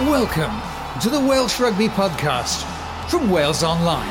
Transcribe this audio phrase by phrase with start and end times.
[0.00, 0.60] Welcome
[1.02, 2.64] to the Welsh Rugby Podcast
[3.08, 4.04] from Wales Online.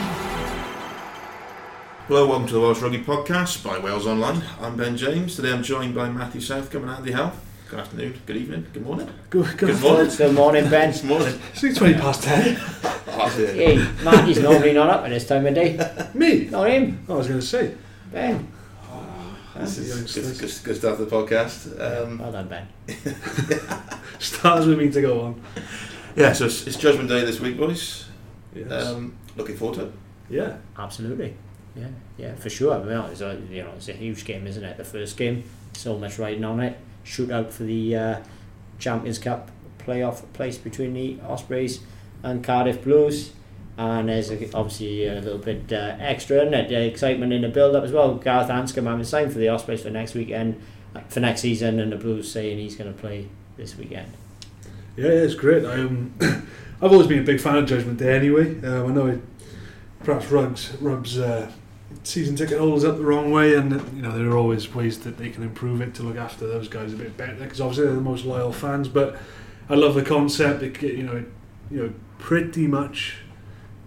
[2.07, 4.41] Hello, welcome to the Welsh Rugby Podcast by Wales Online.
[4.61, 5.35] I'm Ben James.
[5.35, 7.33] Today I'm joined by Matthew Southcombe and Andy Howell.
[7.69, 9.09] Good afternoon, good evening, good morning.
[9.29, 10.15] Good, Good morning.
[10.15, 10.93] Good morning, Ben.
[10.93, 11.39] Good morning.
[11.53, 12.57] It's 20 past 10.
[13.07, 13.53] Oh, dear.
[13.53, 15.77] Hey, Matty's normally not up at this time of day.
[16.13, 16.45] Me?
[16.45, 17.75] Not him, I was going to say.
[18.09, 18.52] Ben.
[19.55, 21.79] This is good, good, good start to the podcast.
[21.79, 22.67] Um, Well done, Ben.
[24.19, 25.41] Stars with me to go on.
[26.15, 28.07] yeah, so it's, it's Judgment Day this week, boys.
[28.55, 28.71] Yes.
[28.71, 29.91] Um, looking forward to it.
[30.29, 30.57] yeah.
[30.77, 31.35] Absolutely.
[31.75, 31.87] Yeah,
[32.17, 32.73] yeah, for sure.
[32.75, 34.77] I mean, it's a, you know, it's a huge game, isn't it?
[34.77, 35.43] The first game,
[35.73, 36.77] so much riding on it.
[37.03, 38.19] Shootout for the uh,
[38.79, 41.79] Champions Cup playoff place between the Ospreys
[42.21, 43.33] and Cardiff Blues.
[43.77, 47.91] And there's obviously a little bit uh, extra and uh, excitement in the build-up as
[47.91, 48.15] well.
[48.15, 50.61] Gareth Anscombe having signed for the Ospreys for next weekend,
[51.09, 54.11] for next season, and the Blues saying he's going to play this weekend.
[54.95, 55.65] Yeah, yeah, it's great.
[55.65, 56.13] I, um,
[56.81, 58.63] I've always been a big fan of Judgment Day anyway.
[58.63, 59.21] Um, I know it
[60.03, 61.51] perhaps rubs, rubs uh,
[62.03, 65.17] season ticket holders up the wrong way, and you know there are always ways that
[65.17, 67.95] they can improve it to look after those guys a bit better because obviously they're
[67.95, 68.87] the most loyal fans.
[68.87, 69.17] But
[69.69, 70.61] I love the concept.
[70.61, 71.25] It, you know, it,
[71.71, 73.17] you know, pretty much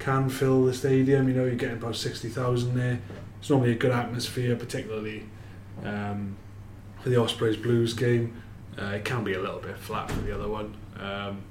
[0.07, 1.29] can fill the stadium.
[1.29, 3.01] You know, you're getting about sixty thousand there.
[3.41, 5.25] It's normally a good atmosphere, particularly
[5.85, 6.37] um,
[7.03, 8.41] for the Ospreys Blues game.
[8.81, 10.77] Uh, it can be a little bit flat for the other one.
[11.01, 11.43] Um,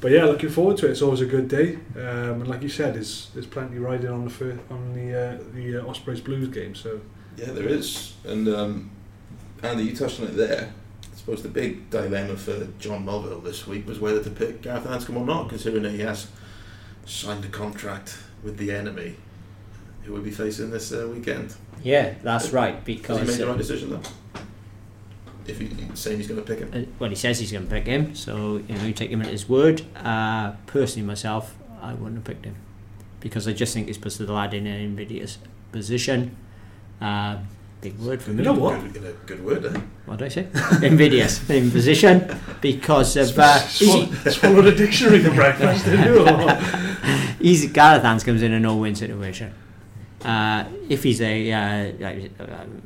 [0.00, 0.90] but yeah, looking forward to it.
[0.90, 4.26] It's always a good day, um, and like you said, there's there's plenty riding on
[4.26, 6.74] the on the uh, the uh, Ospreys Blues game.
[6.74, 7.00] So
[7.36, 8.14] Yeah, there is.
[8.24, 8.90] And um,
[9.62, 10.72] Andy, you touched on it there.
[11.12, 14.84] I suppose the big dilemma for John Mulvihill this week was whether to pick Gareth
[14.84, 16.26] Anscombe or not, considering that he has
[17.10, 19.16] signed a contract with the enemy
[20.04, 21.54] who will be facing this uh, weekend.
[21.82, 22.82] Yeah, that's right.
[22.84, 24.02] Because he made the uh, right decision though?
[25.46, 26.70] If he, he's saying he's going to pick him.
[26.72, 29.22] Uh, well, he says he's going to pick him, so you know you take him
[29.22, 29.82] at his word.
[29.96, 32.56] Uh, personally, myself, I wouldn't have picked him
[33.18, 35.38] because I just think he's puts the lad in an invidious
[35.72, 36.36] position.
[37.00, 37.38] Uh,
[37.80, 38.38] big word for me.
[38.38, 38.80] You know what?
[38.92, 39.80] Good, good, good word, eh?
[40.06, 40.46] What did I say?
[40.86, 45.84] invidious in position because of uh, Swall- he's, swallowed a dictionary for breakfast.
[45.86, 46.28] didn't you?
[46.28, 46.54] Or-
[47.40, 49.54] he's Gareth Anscombe's in a no-win situation.
[50.24, 52.30] Uh, if he's a, uh, I-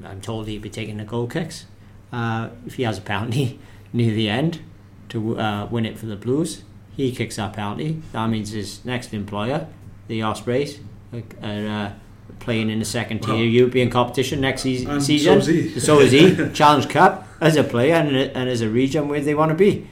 [0.09, 1.66] I'm told he'd be taking the goal kicks.
[2.12, 3.59] Uh, if he has a penalty
[3.93, 4.60] near the end
[5.09, 6.62] to uh, win it for the Blues,
[6.97, 8.00] he kicks that penalty.
[8.12, 9.66] That means his next employer,
[10.06, 10.78] the Ospreys,
[11.12, 11.93] are uh,
[12.41, 15.41] playing in the second tier Well, European competition next se- season.
[15.41, 15.81] so is he.
[15.81, 16.50] So is he.
[16.53, 19.87] Challenge Cup as a player and, and as a region where they want to be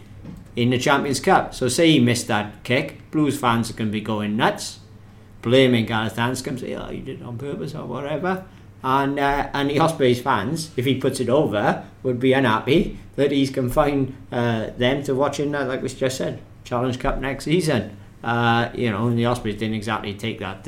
[0.56, 1.54] in the Champions Cup.
[1.54, 4.80] So say he missed that kick, Blues fans are going to be going nuts,
[5.42, 8.44] blaming Gareth Anscombe, say, oh, you did it on purpose or whatever.
[8.84, 13.30] And uh, and the Ospreys fans, if he puts it over, would be unhappy that
[13.30, 17.96] he's confined uh, them to watching, uh, like we just said, Challenge Cup next season.
[18.24, 20.66] Uh, you know, and the Ospreys didn't exactly take that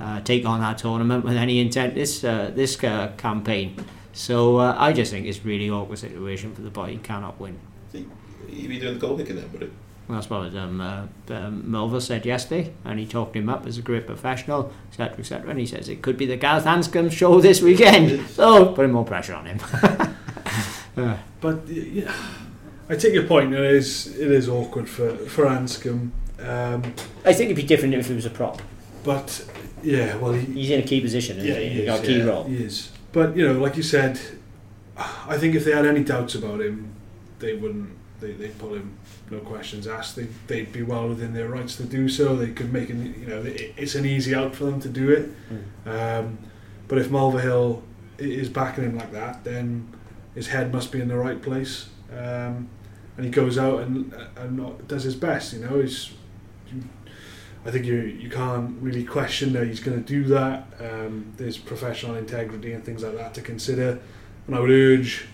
[0.00, 3.76] uh, take on that tournament with any intent this uh, this uh, campaign.
[4.12, 6.86] So uh, I just think it's really awkward situation for the boy.
[6.92, 7.58] He cannot win.
[7.92, 9.72] He'd be doing the goal kicking then, would it?
[10.06, 13.78] Well, that's what um, uh, um, Mulvihill said yesterday, and he talked him up as
[13.78, 15.50] a great professional, etc., etc.
[15.50, 19.04] And he says it could be the Gareth Anscombe show this weekend, so putting more
[19.04, 19.58] pressure on him.
[20.96, 22.14] Uh, But yeah,
[22.88, 23.52] I take your point.
[23.52, 26.10] It is it is awkward for for Anscombe.
[26.38, 26.82] Um,
[27.24, 28.62] I think it'd be different if it was a prop.
[29.02, 29.44] but
[29.84, 31.68] yeah, well, he, He's in a key position, isn't Yeah, he?
[31.68, 32.24] he He's got a key yeah.
[32.24, 32.44] role.
[32.44, 32.90] he is.
[33.12, 34.18] But you know, like you said,
[34.96, 36.94] I think if they had any doubts about him,
[37.38, 37.90] they wouldn't.
[38.20, 38.96] They they'd pull him,
[39.30, 40.16] no questions asked.
[40.16, 42.36] They they'd be well within their rights to do so.
[42.36, 45.10] They could make an you know it, it's an easy out for them to do
[45.10, 45.30] it.
[45.88, 46.38] Um,
[46.88, 47.82] but if Mulvihill
[48.18, 49.88] is backing him like that, then
[50.34, 51.88] his head must be in the right place.
[52.12, 52.68] Um,
[53.16, 55.52] and he goes out and and not- does his best.
[55.52, 56.10] You know, he's.
[57.66, 60.66] I think you you can't really question that he's going to do that.
[60.80, 64.00] Um, there's professional integrity and things like that to consider,
[64.46, 65.26] and I would urge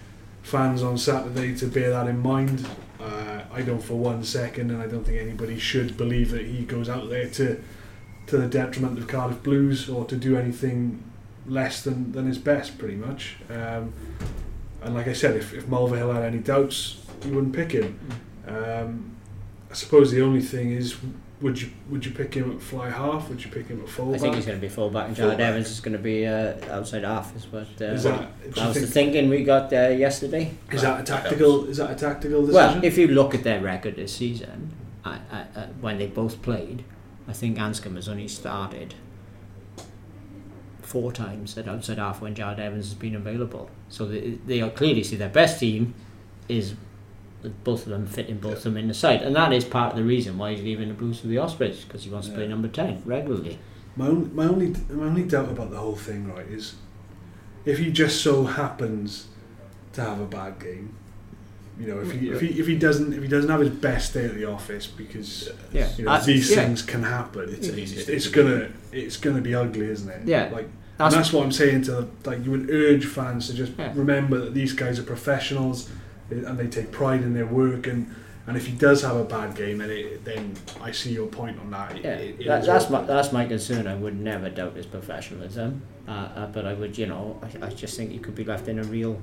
[0.42, 2.66] fans on Saturday to bear that in mind.
[3.00, 6.65] Uh, I don't for one second, and I don't think anybody should believe that he
[6.65, 7.60] goes out there to
[8.27, 11.03] to the detriment of Cardiff Blues or to do anything
[11.47, 13.36] less than, than his best, pretty much.
[13.50, 13.92] Um,
[14.82, 17.98] and like I said, if, if Mulvihill had any doubts, you wouldn't pick him.
[18.47, 19.16] Um,
[19.71, 20.97] I suppose the only thing is,
[21.41, 23.28] would you would you pick him at fly half?
[23.28, 24.16] Would you pick him at fullback?
[24.16, 25.41] I think he's going to be fullback, and Jarrod Fullback.
[25.41, 27.34] Evans is going to be uh, outside half.
[27.34, 30.54] Is what uh, is that, that was the thinking we got uh, yesterday.
[30.71, 31.66] is that a tactical?
[31.66, 32.54] Is that a tactical decision?
[32.54, 34.72] Well, if you look at their record this season,
[35.04, 36.84] I, I, uh, when they both played,
[37.27, 38.95] I think Anscombe has only started
[40.83, 43.71] four times at outside half when Jarrod Evans has been available.
[43.89, 45.95] So they, they are clearly see their best team
[46.48, 46.75] is
[47.65, 49.97] both of them fitting both of them in the side, and that is part of
[49.98, 52.47] the reason why he's leaving the Blues for the Ospreys because he wants to play
[52.47, 53.59] number ten regularly.
[53.97, 56.75] My only, my only my only doubt about the whole thing, right, is
[57.65, 59.28] if he just so happens
[59.95, 60.95] to have a bad game.
[61.78, 64.13] You know, if he if he if he doesn't if he doesn't have his best
[64.13, 66.57] day at the office because Yeah, you know these yeah.
[66.57, 67.48] things can happen.
[67.48, 70.28] It's an It's, it's gonna it's gonna be ugly, isn't it?
[70.28, 70.51] Yeah.
[70.53, 73.72] Like That's, and that's what I'm saying to like you would urge fans to just
[73.78, 73.92] Yeah.
[73.95, 75.89] remember that these guys are professionals
[76.30, 78.15] and they take pride in their work and
[78.47, 81.59] and if he does have a bad game then it, then I see your point
[81.60, 81.97] on that.
[81.97, 83.00] It- yeah, it- that, that's awful.
[83.00, 83.86] my that's my concern.
[83.86, 87.68] I would never doubt his professionalism, uh, uh, but I would, you know, I, I
[87.71, 89.21] just think he could be left in a real,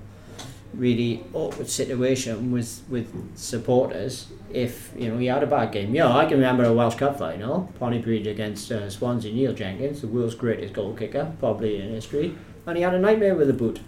[0.74, 3.08] really awkward situation with with
[3.38, 5.94] supporters if you know he had a bad game.
[5.96, 9.34] Yeah, I can remember a Welsh Cup final, Pontypridd against uh, Swansea.
[9.34, 13.36] Neil Jenkins, the world's greatest goal kicker, probably in history, and he had a nightmare
[13.36, 13.80] with a boot.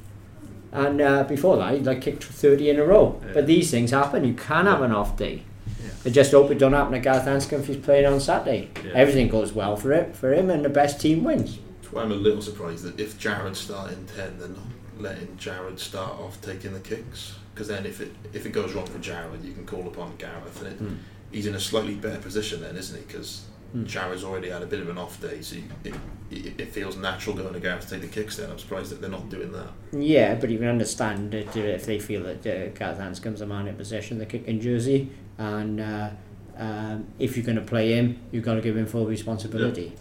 [0.72, 3.20] And uh, before that, he'd like kicked thirty in a row.
[3.26, 3.32] Yeah.
[3.34, 4.24] But these things happen.
[4.24, 5.44] You can have an off day.
[5.84, 5.90] Yeah.
[6.06, 8.70] I just hope it don't happen to Gareth Anscombe if he's playing on Saturday.
[8.86, 8.92] Yeah.
[8.94, 11.58] Everything goes well for it for him, and the best team wins.
[11.82, 14.60] That's why I'm a little surprised that if Jarrod Jarrod's starting ten, they're not
[15.00, 17.36] letting Jarrod start off taking the kicks.
[17.54, 20.62] Because then, if it if it goes wrong for Jarrod, you can call upon Gareth,
[20.62, 20.98] and it, Mm.
[21.32, 23.04] he's in a slightly better position then, isn't he?
[23.06, 23.46] Because
[23.76, 23.86] Mm.
[23.86, 25.94] Jarrod's already had a bit of an off day, so you, it,
[26.32, 28.38] it, it feels natural going to go out to take the kicks.
[28.38, 29.70] Then I'm surprised that they're not doing that.
[29.92, 33.46] Yeah, but you can understand that uh, if they feel that uh, Gareth Anscombe's a
[33.46, 36.10] man in possession, the kicking jersey, and uh,
[36.58, 39.96] um, if you're going to play him, you've got to give him full responsibility.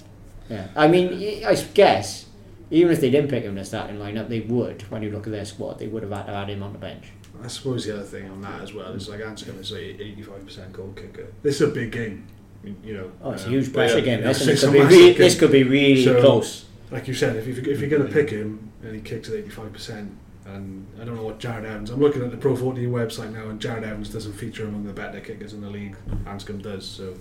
[0.48, 2.26] Yeah, I mean, I guess
[2.70, 4.82] even if they didn't pick him in the starting lineup, they would.
[4.90, 6.78] When you look at their squad, they would have had to add him on the
[6.78, 7.08] bench.
[7.42, 10.44] I suppose the other thing on that as well is like Anscombe is like eighty-five
[10.44, 11.28] percent goal kicker.
[11.42, 12.26] This is a big game,
[12.64, 13.10] you- you know.
[13.22, 14.18] Oh, it's a um, huge but pressure yeah, game.
[14.20, 15.18] you know, This, and it it's could be re- game.
[15.18, 16.64] this could be really So- close.
[16.90, 19.34] Like you said, if, you, if you're going to pick him and he kicks at
[19.34, 20.10] eighty-five percent,
[20.46, 21.90] and I don't know what Jarrod Evans.
[21.90, 24.94] I'm looking at the Pro 14 website now, and Jarrod Evans doesn't feature among the
[24.94, 25.96] better kickers in the league.
[26.24, 27.14] Anscombe does, so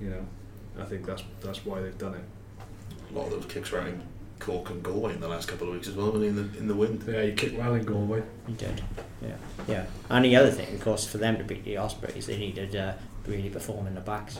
[0.00, 0.24] you know,
[0.78, 2.20] I think that's that's why they've done it.
[3.12, 4.02] A lot of those kicks around in
[4.38, 6.68] Cork and Galway in the last couple of weeks as well, and in the in
[6.68, 7.02] the wind.
[7.08, 8.22] Yeah, you kick well in Galway.
[8.46, 8.80] You did.
[9.20, 9.34] Yeah,
[9.66, 9.86] yeah.
[10.08, 12.92] And the other thing, of course, for them to beat the Ospreys, they needed uh,
[13.26, 14.38] really perform in the backs.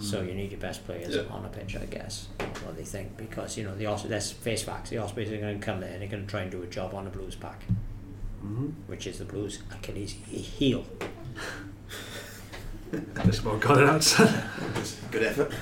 [0.00, 1.22] So you need your best players Yeah.
[1.30, 2.28] on a pitch, I guess.
[2.64, 5.58] What they think, because you know the Os- let's face facts, the Ospreys are going
[5.58, 7.34] to come there and they're going to try and do a job on the Blues
[7.34, 7.62] pack,
[8.44, 8.66] Mm-hmm.
[8.86, 10.84] which is the Blues Achilles heel.
[13.24, 14.44] Just about got it outside.
[15.10, 15.52] Good effort.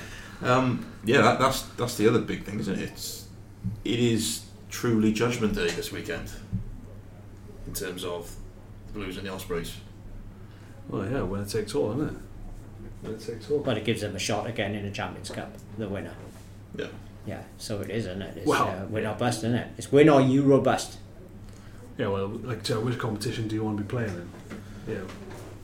[0.41, 2.89] Um, yeah, that, that's that's the other big thing, isn't it?
[2.89, 3.27] It's
[3.83, 6.29] it is truly Judgment Day this weekend
[7.65, 8.33] in terms of
[8.87, 9.73] the Blues and the Ospreys.
[10.87, 12.21] Well, yeah, winner takes all, isn't it?
[13.03, 13.59] Winner takes all.
[13.59, 16.13] But it gives them a shot again in the Champions Cup, the winner.
[16.75, 16.87] Yeah.
[17.25, 18.37] Yeah, so it is, isn't it?
[18.37, 19.67] It's Well, uh, win or bust, isn't it?
[19.77, 20.97] It's win or Euro bust.
[21.97, 24.29] Yeah, well, like, so which competition do you want to be playing in?
[24.87, 25.07] You know,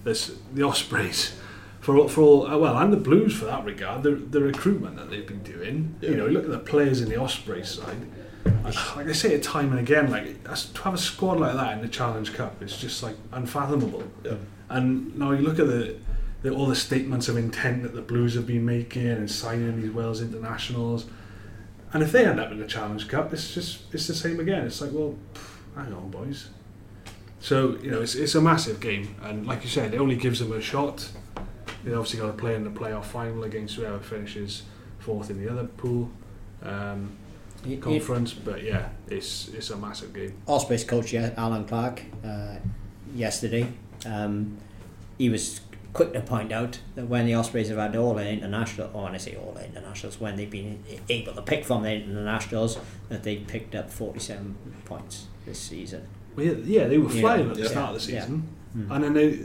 [0.03, 1.37] this the Ospreys
[1.79, 4.03] for all, for all uh, well, and the Blues for that regard.
[4.03, 5.95] The the recruitment that they've been doing.
[6.01, 6.09] Yeah.
[6.09, 6.21] You Yeah.
[6.23, 7.97] know, look at the players in the Ospreys side.
[8.95, 11.81] Like I say it time and again, like to have a squad like that in
[11.81, 14.03] the Challenge Cup, it's just like unfathomable.
[14.25, 14.33] Yeah.
[14.69, 15.95] And now you look at the,
[16.43, 19.91] the all the statements of intent that the Blues have been making and signing these
[19.91, 21.05] Wales internationals.
[21.93, 24.65] And if they end up in the Challenge Cup, it's just it's the same again.
[24.65, 26.49] It's like, well, pff, hang on, boys.
[27.39, 30.39] So you know, it's it's a massive game, and like you said, it only gives
[30.39, 31.09] them a shot.
[31.83, 34.63] They obviously got to play in the playoff final against whoever finishes
[34.99, 36.09] fourth in the other pool
[36.61, 37.11] um,
[37.81, 38.33] conference.
[38.33, 40.33] But yeah, it's it's a massive game.
[40.47, 42.55] Ospreys coach yeah, Allen Clarke uh,
[43.13, 43.67] yesterday.
[44.05, 44.57] Um,
[45.17, 45.61] he was
[45.93, 49.13] quick to point out that when the Ospreys have had all their international, or when
[49.13, 52.77] I say all their internationals, when they've been able to pick from their internationals,
[53.09, 56.07] that they picked up 47 points this season.
[56.35, 57.21] Well, yeah, yeah, they were Yeah.
[57.21, 57.67] flying at the Yeah.
[57.69, 58.21] start of the Yeah.
[58.21, 58.91] season, Mm.
[58.95, 59.39] and then they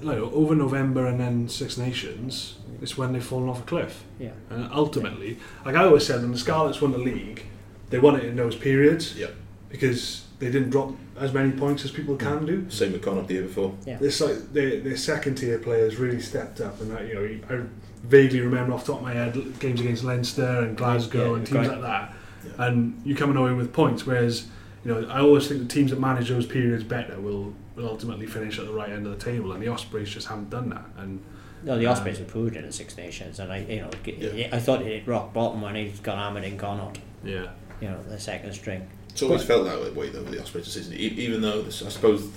[0.00, 2.56] like over November and then Six Nations.
[2.80, 4.04] It's when they've fallen off a cliff.
[4.18, 4.30] Yeah.
[4.50, 7.44] And ultimately, like I always said, when the Scarlets won the league,
[7.90, 9.26] they won it in those periods Yeah.
[9.68, 12.68] because they didn't drop as many points as people can do.
[12.70, 13.74] Same with Connacht the year before.
[13.86, 13.98] Yeah.
[13.98, 17.62] This like their, their second tier players really stepped up, and that you know I
[18.06, 21.46] vaguely remember off the top of my head games against Leinster and Glasgow Yeah, and
[21.46, 21.70] teams great.
[21.70, 22.14] like that,
[22.44, 22.66] Yeah.
[22.66, 24.06] and you come away with points.
[24.06, 24.46] Whereas
[24.84, 28.26] you know I always think the teams that manage those periods better will will ultimately
[28.26, 30.84] finish at the right end of the table, and the Ospreys just haven't done that.
[30.98, 31.20] And
[31.64, 34.48] No, the Um, Ospreys improved in the Six Nations, and I, you know, Yeah.
[34.52, 36.98] I thought it hit rock bottom when he's got hammered in Connacht.
[37.24, 37.46] yeah,
[37.80, 38.88] You know, the second string.
[39.12, 40.94] It's always felt that way though with the Ospreys this season.
[40.94, 42.28] E- even though this, I suppose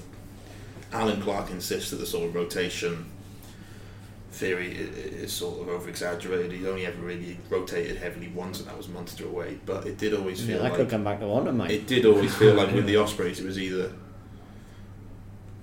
[0.92, 3.06] Allen Clarke insists that the sort of rotation
[4.32, 6.52] theory i- i- is sort of over exaggerated.
[6.52, 9.58] He only ever really rotated heavily once, and that was Munster away.
[9.66, 11.72] But it did always Yeah, feel that like could come back to one of mine.
[11.72, 13.92] it did always feel like with the Ospreys, it was either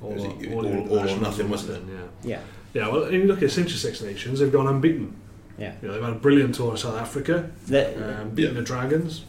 [0.03, 1.83] All, It all, all- all or nothing, wasn't it?
[1.95, 2.01] Yeah.
[2.25, 2.41] Yeah,
[2.75, 5.15] Yeah, well, and you look at Central Six Nations, they've gone unbeaten.
[5.59, 5.75] yeah.
[5.81, 8.61] You know, they've had a brilliant tour of South Africa, The, um, beating Yeah.
[8.61, 9.23] the Dragons.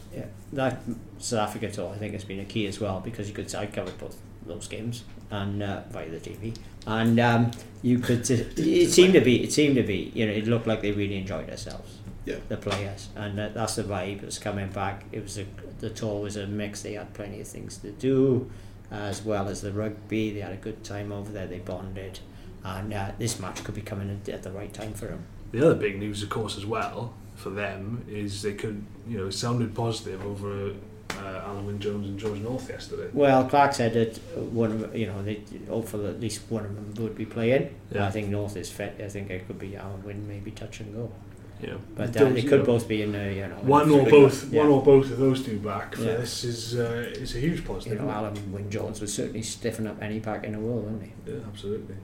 [0.54, 0.82] Yeah, that
[1.18, 3.66] South Africa tour I think has been a key as well because you could I
[3.66, 6.54] covered both those games and uh, via the TV
[6.86, 7.50] and um,
[7.82, 10.82] you could it seemed to be it seemed to be you know it looked like
[10.82, 12.36] they really enjoyed themselves Yeah.
[12.48, 13.08] the players.
[13.16, 15.04] And uh, that's the vibe that's coming back.
[15.12, 15.44] It was a
[15.80, 16.82] the tour was a mix.
[16.82, 18.50] They had plenty of things to do
[18.90, 20.30] as well as the rugby.
[20.32, 21.46] They had a good time over there.
[21.46, 22.20] They bonded.
[22.64, 25.60] And uh, this match could be coming at- at the right time for them The
[25.66, 27.12] other big news, of course, as well
[27.44, 30.70] for them is they could, you know, it sounded positive over
[31.10, 33.08] uh, Alun Wyn Jones and George North yesterday.
[33.12, 34.16] Well, Clark said that
[34.62, 37.64] one of you know they hopefully at least one of them would be playing.
[37.92, 38.06] Yeah.
[38.08, 38.92] I think North is fit.
[38.98, 41.12] I think it could be Alun Wyn, maybe touch and go.
[41.60, 43.88] You know, But uh, Jones, they could know, both be in there, you know one
[43.90, 44.62] or both, Yeah.
[44.62, 46.16] one or both of those two back for Yeah.
[46.16, 48.00] this is uh, is a huge You positive.
[48.00, 51.12] know, Alun Wyn Jones would certainly stiffen up any pack in the world, wouldn't he?
[51.30, 51.96] yeah, absolutely.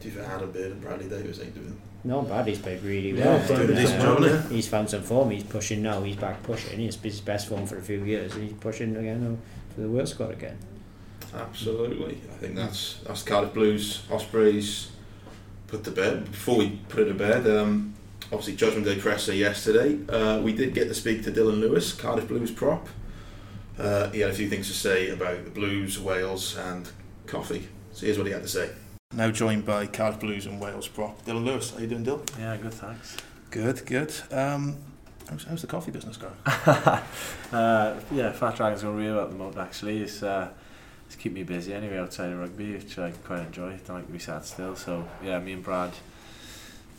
[0.00, 1.80] Do you think Adam Beard and Bradley Davies ain't doing?
[2.06, 3.38] No, Bradley's played really Yeah, well.
[3.38, 5.30] he's doing a Uh, job, hasn't he's found some form.
[5.30, 6.02] He's pushing now.
[6.02, 6.78] He's back pushing.
[6.78, 9.38] He's his best form for a few years, and he's pushing again
[9.74, 10.58] for the world squad again.
[11.34, 12.18] Absolutely.
[12.32, 14.88] I think that's that's Cardiff Blues, Ospreys
[15.66, 16.26] put to bed.
[16.30, 17.94] Before we put it to bed, um,
[18.26, 19.98] obviously Judgment Day presser yesterday.
[20.08, 22.86] Uh, we did get to speak to Dillon Lewis, Cardiff Blues prop.
[23.78, 26.88] Uh, he had a few things to say about the Blues, Wales, and
[27.26, 27.66] coffee.
[27.92, 28.70] So here's what he had to say.
[29.16, 31.70] now joined by Cardiff Blues and Wales prop Dylan Lewis.
[31.70, 32.38] How you doing, Dylan?
[32.38, 33.16] Yeah, good, thanks.
[33.50, 34.12] Good, good.
[34.30, 34.76] Um,
[35.28, 36.34] how's, how's the coffee business going?
[36.46, 40.02] uh, yeah, Fat Dragon's going real at the moment, actually.
[40.02, 40.48] It's, uh,
[41.06, 43.72] it's keep me busy anyway outside of rugby, which I quite enjoy.
[43.72, 44.74] I don't like to be sat still.
[44.74, 45.92] So, yeah, me and Brad,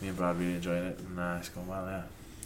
[0.01, 2.03] me and Brad really enjoying it, and uh, it's going well, yeah.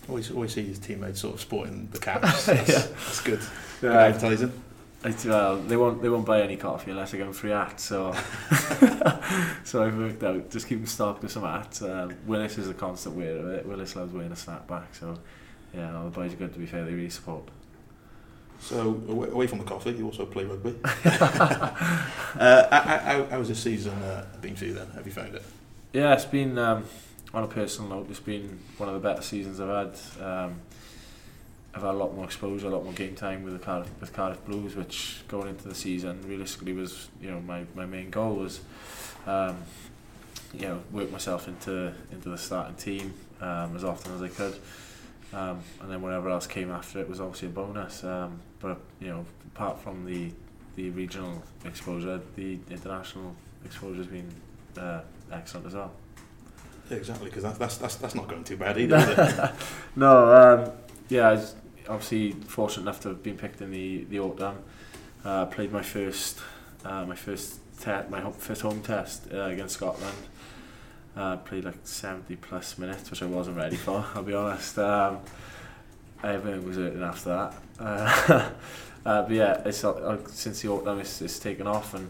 [0.08, 2.48] Always, always see his teammates sort of sporting the caps.
[2.48, 2.96] That's, yeah.
[3.06, 3.40] that's good.
[3.40, 3.80] Yeah.
[3.82, 4.64] Good advertising.
[5.02, 7.80] It's, well, they won't they won't buy any coffee unless I give them free at,
[7.80, 8.12] so
[9.64, 11.82] so I've worked out, just keep them stocked with some at.
[11.82, 15.18] Um, Willis is a constant wearer of it, Willis loves wearing a snapback, so
[15.74, 17.44] yeah, all the boys are good to be fair, they really support.
[18.62, 20.76] So, away from the coffee, you also play rugby.
[21.06, 24.88] uh, how, how, how's this season uh, been for you then?
[24.96, 25.44] Have you found it?
[25.94, 26.84] Yeah, it's been, um,
[27.34, 30.24] on a personal note, it's been one of the better seasons I've had.
[30.24, 30.62] Um,
[31.80, 34.12] I've had a lot more exposure, a lot more game time with the Cardiff, with
[34.12, 38.36] Cardiff Blues, which going into the season realistically was you know my, my main goal
[38.36, 38.60] was
[39.26, 39.56] um,
[40.54, 44.60] you know work myself into into the starting team um, as often as I could.
[45.32, 48.04] Um, and then whatever else came after it was obviously a bonus.
[48.04, 50.32] Um, but you know, apart from the
[50.76, 54.30] the regional exposure, the international exposure has been
[54.78, 55.94] uh, excellent as well.
[56.90, 57.30] Yeah, exactly.
[57.30, 59.54] Because that's, that's that's that's not going too bad either.
[59.96, 60.72] no, um,
[61.08, 61.42] yeah, I
[61.90, 64.58] obviously fortunate enough to have been picked in the the autumn.
[65.26, 66.40] Uh, played my first
[66.86, 70.16] uh, my first te- my ho- first home test uh, against Scotland.
[71.16, 74.06] Uh, played like 70 plus minutes, which I wasn't ready for.
[74.16, 74.78] I'll be honest.
[74.80, 75.20] Um,
[76.24, 77.54] everything was hurting after that.
[77.80, 78.50] Uh,
[79.06, 82.10] uh, but yeah, it's uh, since the autumn, it's, it's taken off, and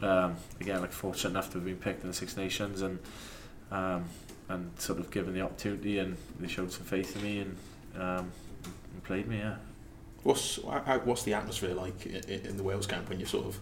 [0.00, 3.00] um, again, like fortunate enough to have been picked in the Six Nations, and
[3.72, 4.04] um,
[4.48, 7.56] and sort of given the opportunity, and they showed some faith in me, and
[8.00, 8.32] um,
[9.04, 9.38] played me.
[9.38, 9.56] Yeah.
[10.22, 13.58] what's how, what's the atmosphere like in, in the Wales camp when you're sort of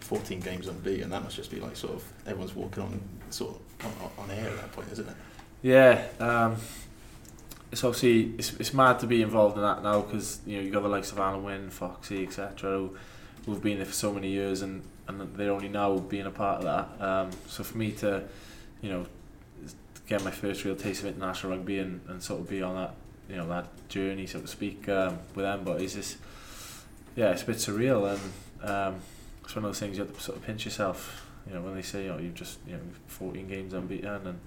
[0.00, 1.10] 14 games unbeaten?
[1.10, 4.48] That must just be like sort of everyone's walking on sort of on, on air
[4.48, 5.16] at that point, isn't it?
[5.62, 6.56] Yeah, um,
[7.72, 10.70] it's obviously it's, it's mad to be involved in that now because you know you
[10.70, 12.70] got the likes of Alun Wyn, Foxy, etc.
[12.70, 12.96] Who,
[13.46, 16.62] who've been there for so many years and, and they're only now being a part
[16.62, 17.04] of that.
[17.04, 18.24] Um, so for me to,
[18.82, 19.06] you know,
[20.06, 22.94] get my first real taste of international rugby and, and sort of be on that
[23.28, 26.16] you know that journey so to speak um, with them boys is
[27.16, 29.00] yeah it's a bit surreal and um,
[29.48, 31.24] it's one of those things you have to sort of pinch yourself.
[31.46, 34.40] You know when they say oh you've just you know 14 games unbeaten and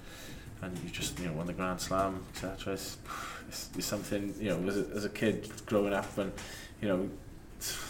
[0.62, 2.74] and you just you know won the Grand Slam, etc.
[2.74, 2.98] It's,
[3.48, 6.32] it's, it's something you know as a, as a kid growing up and
[6.82, 7.10] you know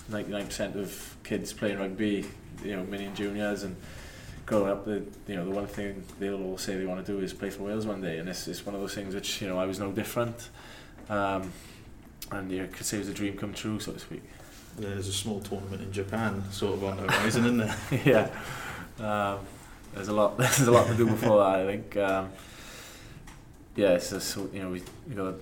[0.10, 2.26] 99% of kids playing rugby,
[2.64, 3.76] you know mini and juniors and
[4.46, 7.20] growing up, the you know the one thing they'll all say they want to do
[7.20, 9.50] is play for Wales one day, and it's, it's one of those things which you
[9.50, 10.48] know I was no different,
[11.12, 11.52] um,
[12.32, 14.24] and you could say it was a dream come true, so to speak.
[14.78, 18.02] There's a small tournament in Japan sort of on the horizon, isn't there?
[19.00, 19.34] yeah.
[19.34, 19.40] Um,
[19.94, 20.38] there's a lot.
[20.40, 21.60] There's a lot to do before that.
[21.60, 21.98] I think.
[21.98, 22.32] Um,
[23.76, 25.36] yeah, it's just, you know we we got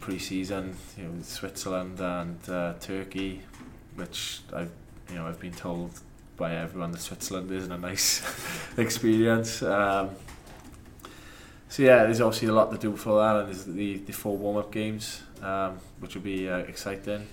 [0.00, 3.42] pre-season, you know, with Switzerland and uh, Turkey,
[3.94, 4.72] which I've
[5.08, 5.92] you know I've been told
[6.36, 8.22] by everyone that Switzerland isn't a nice
[8.76, 9.62] experience.
[9.62, 10.10] Um,
[11.72, 14.36] so yeah, there's obviously a lot to do before that, and there's the the four
[14.36, 17.26] warm-up games, um, which will be uh, exciting.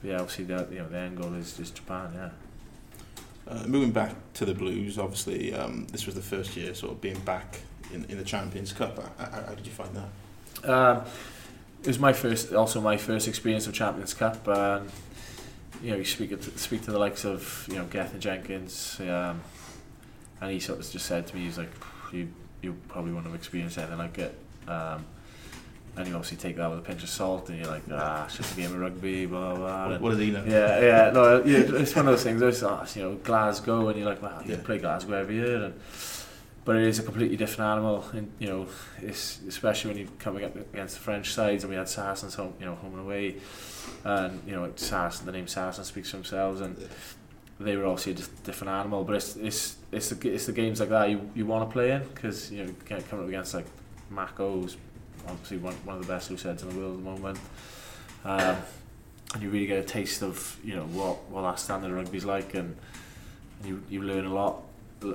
[0.00, 2.12] But yeah, obviously the you know the end goal is, is Japan.
[2.14, 2.30] Yeah.
[3.48, 7.00] Uh, moving back to the Blues, obviously, um, this was the first year sort of
[7.00, 7.62] being back
[7.92, 8.96] in, in the Champions Cup.
[9.18, 10.70] How, how, how did you find that?
[10.70, 11.02] Um,
[11.80, 14.46] it was my first, also my first experience of Champions Cup.
[14.46, 14.88] And,
[15.82, 19.40] you know, you speak to, speak to the likes of you know Gethin Jenkins, um,
[20.40, 21.72] and he sort of just said to me, he's like,
[22.12, 22.28] you
[22.62, 24.38] you probably wouldn't have experienced anything like it.
[24.66, 25.04] Um,
[25.96, 28.36] and you obviously take that with a pinch of salt, and you're like, ah, it's
[28.36, 29.56] just a game of rugby, blah blah.
[29.56, 29.88] blah.
[29.92, 30.44] What, what did he know?
[30.46, 32.40] Yeah, yeah, no, yeah, it's one of those things.
[32.40, 34.60] It's, oh, you know, Glasgow, and you're like, well, you Yeah.
[34.62, 35.74] play Glasgow every year, and
[36.64, 38.66] but it is a completely different animal, and you know,
[39.02, 42.54] it's especially when you come up against the French sides, and we had Saracens home,
[42.60, 43.36] you know, home and away,
[44.04, 46.76] and you know, Saracen, the name Saracen speaks for themselves, and
[47.60, 49.04] they were obviously a just different animal.
[49.04, 51.92] But it's it's it's the it's the games like that you, you want to play
[51.92, 52.74] in because you know
[53.08, 53.66] come up against like
[54.12, 54.76] Mako's
[55.26, 57.38] obviously one, one of the best loose heads in the world at the moment.
[58.24, 58.56] Um,
[59.34, 62.54] and you really get a taste of you know what what that standard rugby's like,
[62.54, 62.76] and
[63.64, 64.62] you you learn a lot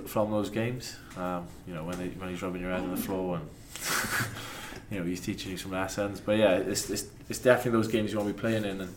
[0.05, 0.95] from those games.
[1.17, 3.49] Um, you know when they, when he's rubbing your head on the floor and
[4.91, 6.19] you know he's teaching you some lessons.
[6.19, 8.95] But yeah, it's it's, it's definitely those games you want to be playing in, and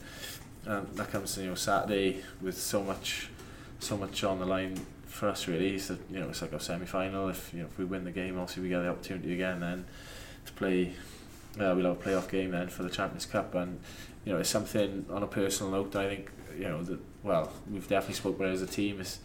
[0.67, 3.31] um, that comes to you know Saturday with so much
[3.79, 5.75] so much on the line for us really.
[5.75, 7.29] It's a, you know it's like a semi final.
[7.29, 9.85] If you know if we win the game, obviously we get the opportunity again then
[10.47, 10.95] to play.
[11.59, 13.81] Uh, we'll have a playoff game then for the Champions Cup, and
[14.25, 15.97] you know it's something on a personal note.
[15.97, 19.01] I think you know that well we've definitely spoke about it as a team.
[19.01, 19.21] It's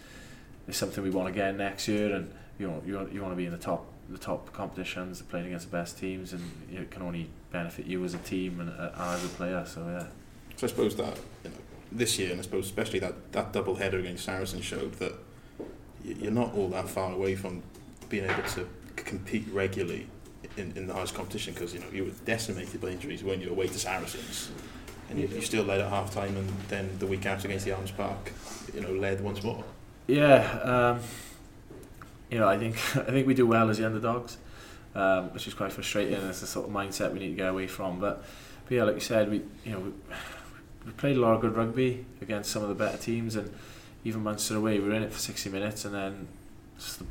[0.67, 3.38] it's something we want again next year, and you know you want, you want to
[3.38, 6.81] be in the top the top competitions, playing against the best teams, and you know,
[6.81, 9.63] it can only benefit you as a team and, uh, as a player.
[9.65, 10.08] So yeah.
[10.58, 11.55] So I suppose that you know,
[11.91, 15.13] this year, and I suppose especially that, that double header against Saracen showed that
[16.03, 17.62] you're not all that far away from
[18.10, 20.07] being able to compete regularly
[20.57, 23.48] in, in the highest competition because you know you were decimated by injuries when you
[23.48, 24.51] were away to Saracens,
[25.10, 27.75] and you, you still led at half time, and then the week after against the
[27.75, 28.31] Arms Park,
[28.74, 29.63] you know, led once more.
[30.07, 31.00] Yeah, um,
[32.29, 34.38] you know, I think I think we do well as the underdogs,
[34.95, 36.13] um, which is quite frustrating.
[36.13, 38.00] It's the sort of mindset we need to get away from.
[38.00, 38.24] But,
[38.66, 39.92] but yeah, like you said, we you know we,
[40.85, 43.53] we played a lot of good rugby against some of the better teams, and
[44.03, 46.27] even Munster away, we were in it for sixty minutes, and then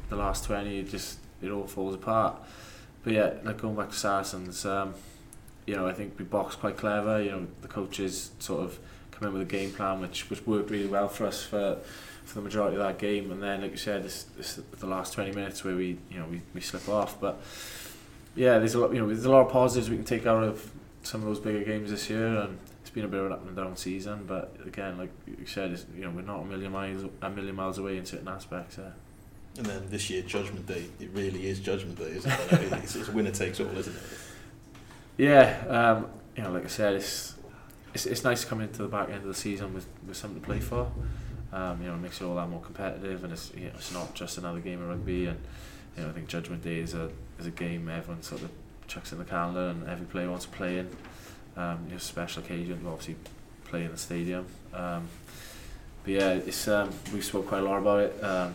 [0.09, 2.37] the, last twenty, it just it all falls apart.
[3.05, 4.95] But yeah, like going back to Saracens, um,
[5.67, 7.23] you know, I think we boxed quite clever.
[7.23, 8.79] You know, the coaches sort of
[9.13, 11.79] come in with a game plan which which worked really well for us for
[12.25, 14.05] for the majority of that game, and then like you said,
[14.79, 17.21] the last twenty minutes where we you know we, we slip off.
[17.21, 17.41] But
[18.35, 20.43] yeah, there's a lot you know there's a lot of positives we can take out
[20.43, 20.71] of
[21.03, 22.59] some of those bigger games this year, and
[22.91, 24.25] it's been a bit of an up and down season.
[24.27, 27.55] But again, like you said, it's, you know we're not a million miles a million
[27.55, 28.79] miles away in certain aspects.
[28.79, 28.91] Yeah.
[29.59, 32.73] And then this year, Judgment Day, it really is Judgment Day, isn't it?
[32.83, 34.03] it's, it's winner takes all, isn't it?
[35.19, 37.35] Yeah, um, you know, like I said, it's,
[37.95, 40.41] it's it's nice to come into the back end of the season with, with something
[40.41, 40.91] to play for.
[41.53, 43.93] Um, you know, it makes it all that more competitive, and it's you know, it's
[43.93, 45.27] not just another game of rugby.
[45.27, 45.39] And
[45.97, 48.51] you know, I think Judgment Day is a is a game everyone sort of
[48.89, 50.89] chucks in the calendar, and every player wants to play in.
[51.57, 53.17] Um, you special occasion, obviously
[53.65, 54.47] play in the stadium.
[54.73, 55.09] Um,
[56.05, 58.55] but yeah, it's um, we spoke quite a lot about it um,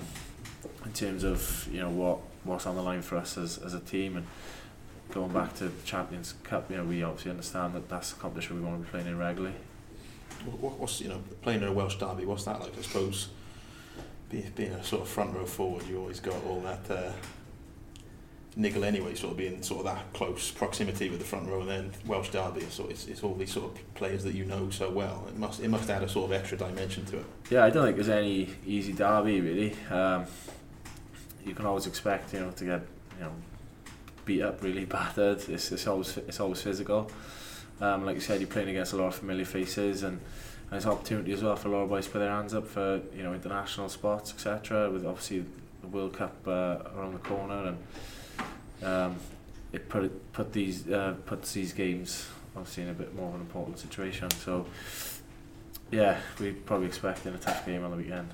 [0.86, 3.80] in terms of you know what what's on the line for us as, as a
[3.80, 4.26] team and
[5.12, 8.56] going back to the Champions Cup, you know, we obviously understand that that's a competition
[8.58, 9.56] we want to be playing in regularly.
[10.60, 12.26] What, what's you know playing in a Welsh derby?
[12.26, 12.78] What's that like?
[12.78, 13.30] I suppose
[14.30, 17.12] be, being a sort of front row forward, you always got all that uh,
[18.56, 19.16] niggle anyway.
[19.16, 22.30] Sort of being sort of that close proximity with the front row, and then Welsh
[22.30, 22.62] derby.
[22.70, 25.26] So it's, it's all these sort of players that you know so well.
[25.28, 27.26] It must it must add a sort of extra dimension to it.
[27.50, 29.76] Yeah, I don't think there's any easy derby really.
[29.90, 30.26] Um,
[31.46, 32.82] you can always expect, you know, to get,
[33.18, 33.32] you know,
[34.26, 35.48] beat up, really battered.
[35.48, 37.10] It's, it's always it's always physical.
[37.80, 40.20] Um, like you said, you're playing against a lot of familiar faces, and,
[40.70, 42.68] and it's opportunity as well for a lot of boys to put their hands up
[42.68, 44.90] for you know international spots, etc.
[44.90, 45.46] With obviously
[45.82, 47.78] the World Cup uh, around the corner, and
[48.84, 49.18] um,
[49.72, 53.42] it put put these uh, puts these games obviously in a bit more of an
[53.42, 54.30] important situation.
[54.32, 54.66] So
[55.92, 58.30] yeah, we probably expect an attack game on the weekend.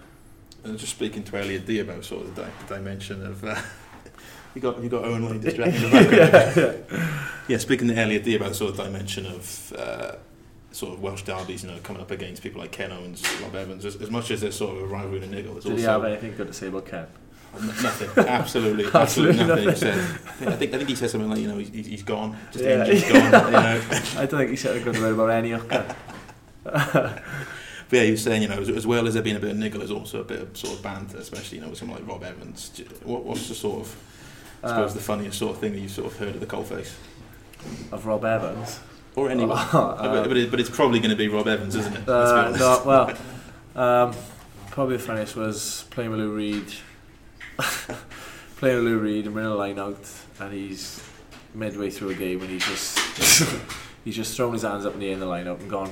[0.64, 3.44] And just speaking to Elliot Dee about sort of the, di- the dimension of.
[3.44, 3.60] Uh,
[4.56, 7.22] you got you got Owen Lane distracted in the background.
[7.48, 10.16] yeah, speaking to Elliot Dee about sort of dimension of uh,
[10.72, 13.86] sort of Welsh derbies, you know, coming up against people like Ken Owens, Rob Evans,
[13.86, 15.86] as, as much as there's sort of a rivalry and a niggle, there's Did he
[15.86, 17.08] also have anything good to say about Ken?
[17.60, 18.10] N- Nothing.
[18.28, 19.66] Absolutely, absolutely Absolutely nothing.
[19.66, 19.76] nothing.
[20.40, 20.48] Said.
[20.48, 22.38] I think, I think he said something like, you know, he's, he's gone.
[22.52, 22.86] Just Yeah.
[22.86, 23.24] injured's gone.
[23.46, 23.82] You know.
[24.18, 25.96] I don't think he said a good word about any of Ken.
[27.90, 29.52] But yeah, he was saying, you know, as, as well as there being a bit
[29.52, 32.00] of niggle, there's also a bit of sort of banter, especially you know with someone
[32.00, 32.72] like Rob Evans.
[33.04, 33.96] What, what's the sort of,
[34.64, 36.46] I suppose, Um, the funniest sort of thing that you've sort of heard at the
[36.46, 36.94] coalface,
[37.92, 38.80] of Rob Evans.
[39.18, 39.58] or anyone?
[39.58, 42.08] Uh, but, but, it, but it's probably going to be Rob Evans, isn't it?
[42.08, 43.18] Uh, no, well,
[43.76, 44.16] um,
[44.70, 46.72] Probably the funniest was playing with Lou Reed.
[48.58, 50.00] playing Lou Reed and we're in a line out
[50.39, 51.04] and he's
[51.54, 53.00] midway through a game and he's just
[54.06, 55.91] he's just thrown his hands up in the air in the line out and gone,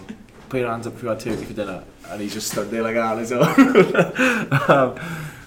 [0.49, 2.83] put your hands up if you had turkey for dinner and he's just stood there
[2.83, 3.43] like that on his own.
[4.69, 4.99] um,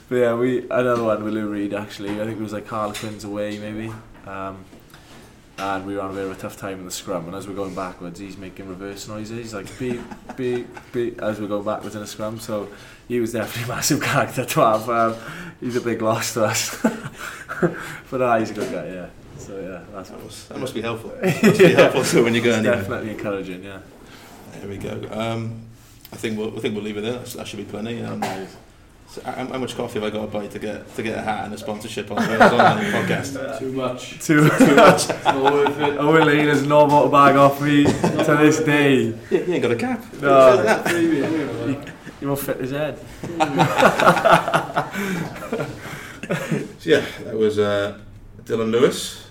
[0.08, 2.20] but yeah, we another one with Lou Reed actually.
[2.20, 3.92] I think it was like Harlequins away maybe.
[4.26, 4.64] Um,
[5.62, 7.46] and we were on a bit of a tough time in the scrum and as
[7.46, 10.00] we're going backwards he's making reverse noises he's like beep
[10.36, 12.68] beep beep as we're going backwards in a scrum so
[13.08, 15.14] he was definitely a massive character to have um,
[15.60, 16.76] he's a big loss to us
[18.10, 19.06] but uh, he's a good guy yeah
[19.38, 21.12] so yeah that's That must, that must be helpful.
[21.22, 22.76] must be helpful too when you go anywhere.
[22.76, 23.80] definitely encouraging yeah
[24.60, 25.00] There we go.
[25.10, 25.62] Um,
[26.12, 27.14] I think we'll I think we'll leave it there.
[27.18, 28.02] That, that should be plenty.
[28.02, 28.20] Um,
[29.12, 31.22] so how, how much coffee have I got to buy to get to get a
[31.22, 33.58] hat and a sponsorship on the podcast?
[33.58, 34.18] Too much.
[34.24, 35.98] too It's not worth it.
[35.98, 39.72] Owen Lane has no motor bag off me to this day You, you ain't got
[39.72, 40.02] a cap.
[40.20, 40.54] No.
[40.56, 42.98] Look at he won't fit his head
[46.78, 47.98] So yeah, that was uh,
[48.44, 49.26] Dillon Lewis.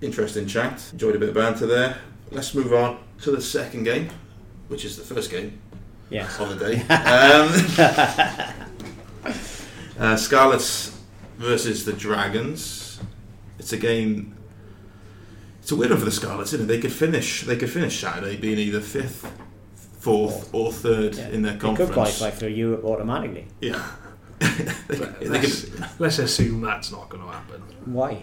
[0.00, 0.88] Interesting chat.
[0.92, 1.98] Enjoyed a bit of banter there.
[2.30, 4.08] Let's move on to the second game,
[4.68, 5.58] which is the first game
[6.10, 6.38] Yes.
[6.40, 6.82] of the day.
[8.58, 8.66] Um,
[9.98, 10.98] uh, Scarlets
[11.36, 13.00] versus the Dragons.
[13.58, 14.34] It's a game.
[15.60, 16.68] It's a winner for the Scarlets, isn't it?
[16.68, 17.42] They could finish.
[17.42, 19.30] They could finish Saturday being either fifth,
[19.98, 21.28] fourth, or third Yeah.
[21.28, 21.88] in their They conference.
[21.90, 23.46] could qualify for Europe automatically.
[23.60, 23.84] Yeah.
[24.38, 24.46] they,
[24.96, 27.60] they Let's, could, let's assume that's not going to happen.
[27.86, 28.22] Why?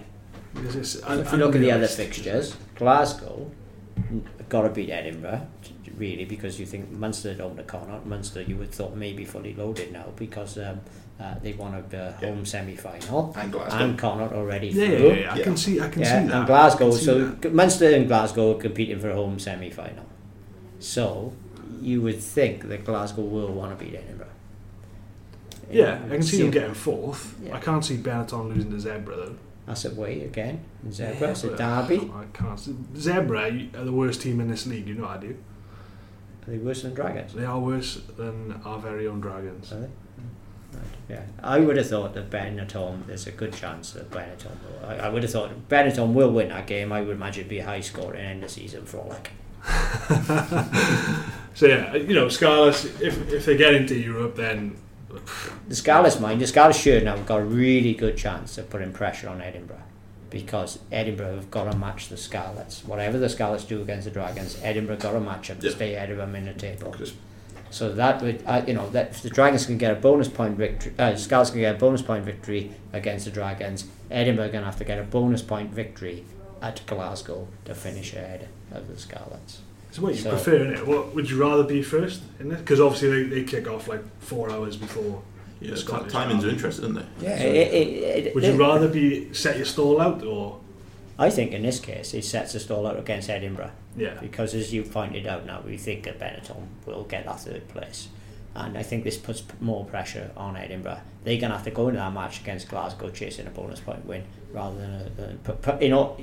[0.54, 3.52] Because it's, if you look at the other fixtures, Glasgow
[4.48, 5.46] got to beat Edinburgh,
[5.98, 8.06] really, because you think Munster don't to Connacht.
[8.06, 10.82] Munster, you would thought maybe fully loaded now because um,
[11.20, 11.82] uh, they won a uh,
[12.22, 12.28] Yeah.
[12.30, 13.34] home semi final.
[13.38, 13.78] and Glasgow.
[13.86, 15.08] And Connacht already Yeah, yeah, through.
[15.08, 15.34] yeah, yeah.
[15.34, 15.44] I Yeah.
[15.44, 15.80] can see.
[15.82, 16.38] I can Yeah, see that.
[16.38, 16.88] and Glasgow.
[16.88, 17.54] I can see So that.
[17.54, 20.06] Munster and Glasgow are competing for a home semi final.
[20.80, 21.34] So
[21.82, 24.28] you would think that Glasgow will want to beat Edinburgh.
[25.72, 27.36] yeah, I can see them getting fourth.
[27.44, 27.56] Yeah.
[27.56, 29.36] I can't see Benetton losing to Zebre though.
[29.66, 30.60] That's away again.
[30.90, 32.12] Zebre, it's a but derby.
[32.14, 32.60] I can't.
[32.60, 32.76] See.
[32.96, 34.88] Zebre are the worst team in this league.
[34.88, 35.36] You know I do.
[36.48, 37.34] Are they worse than Dragons?
[37.34, 39.72] They are worse than our very own Dragons.
[39.72, 39.90] Are they?
[40.74, 41.24] Right, yeah.
[41.42, 44.90] I would have thought that Benetton, there's a good chance that Benetton will.
[44.90, 46.92] I, I would have thought Benetton will win that game.
[46.92, 49.32] I would imagine it'd be a high scoring end of season frolic.
[51.56, 52.84] So yeah, you know, Scarlets.
[53.00, 54.76] If if they get into Europe, then
[55.70, 58.92] The Scarlets mind, the Scarlets should now have got a really good chance of putting
[58.92, 59.82] pressure on Edinburgh
[60.30, 62.84] because Edinburgh have got to match the Scarlets.
[62.86, 65.76] Whatever the Scarlets do against the Dragons, Edinburgh got to match them to Yeah.
[65.76, 66.94] stay ahead of them in the table.
[66.98, 67.16] Just-
[67.72, 70.58] So that would, uh, you know, that if the Dragons can get a bonus point
[70.58, 73.86] victory, uh, Scarlets can get a bonus point victory against the Dragons.
[74.10, 76.24] Edinburgh are going to have to get a bonus point victory
[76.62, 79.60] at Glasgow to finish ahead of the Scarlets.
[79.92, 80.86] So what you So- prefer, innit?
[80.86, 82.58] What would you rather be first in it?
[82.60, 85.22] Because obviously they, they kick off like four hours before.
[85.62, 86.50] Yeah, the the timings are derby.
[86.50, 87.28] interesting, aren't they?
[87.28, 90.60] Yeah, So- it, it, it, Would you rather be set your stall out or
[91.18, 94.16] I think in this case it sets the stall out against Edinburgh yeah?
[94.20, 98.10] because, as you pointed out, now we think that Benetton will get that third place,
[98.54, 101.00] and I think this puts more pressure on Edinburgh.
[101.24, 104.06] They're going to have to go into that match against Glasgow chasing a bonus point
[104.06, 106.20] win rather than a, than pu- pu- in all.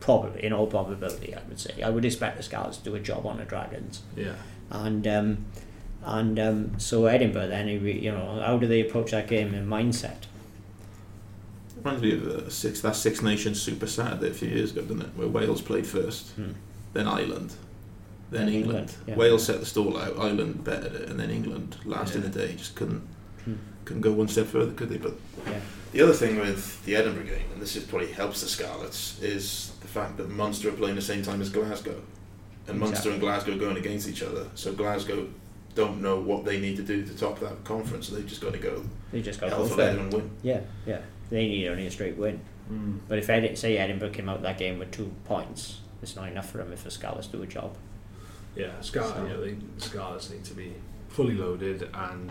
[0.00, 1.80] Probably, in all probability, I would say.
[1.82, 4.34] I would expect the Scarlets to do a job on the Dragons, Yeah.
[4.70, 5.44] and um,
[6.04, 7.48] and um, so Edinburgh.
[7.48, 10.24] Then, you know, how do they approach that game in mindset?
[11.76, 15.02] Reminds me of uh, six, that Six Nations Super Saturday a few years ago, didn't
[15.02, 15.10] it?
[15.16, 16.52] Where Wales played first, Hmm.
[16.92, 17.52] then Ireland,
[18.30, 18.78] then Then England.
[18.90, 19.16] England, yeah.
[19.16, 22.54] Wales set the stall out, Ireland bettered it, and then England, last in the day,
[22.56, 23.02] just couldn't
[23.44, 23.54] Hmm.
[23.84, 24.96] couldn't go one step further, could they?
[24.96, 25.14] But
[25.46, 25.60] Yeah.
[25.92, 29.72] the other thing with the Edinburgh game, and this is probably helps the Scarlets, is
[29.82, 32.00] the fact that Munster are playing the same time as Glasgow,
[32.66, 34.46] and Munster and Glasgow are going against each other.
[34.54, 35.26] So Glasgow
[35.74, 38.08] don't know what they need to do to top that conference.
[38.08, 39.98] So they've just got to go They just got to go for for it.
[39.98, 40.30] and win.
[40.42, 41.00] Yeah, yeah.
[41.30, 42.40] They need only a straight win.
[42.72, 43.00] Mm.
[43.08, 46.50] But if Edi- say Edinburgh came out that game with two points, it's not enough
[46.50, 47.76] for them if the Scarlets do a job.
[48.56, 50.74] Yeah, Scar- So- you know, they, Scarlets need to be
[51.08, 52.30] fully loaded and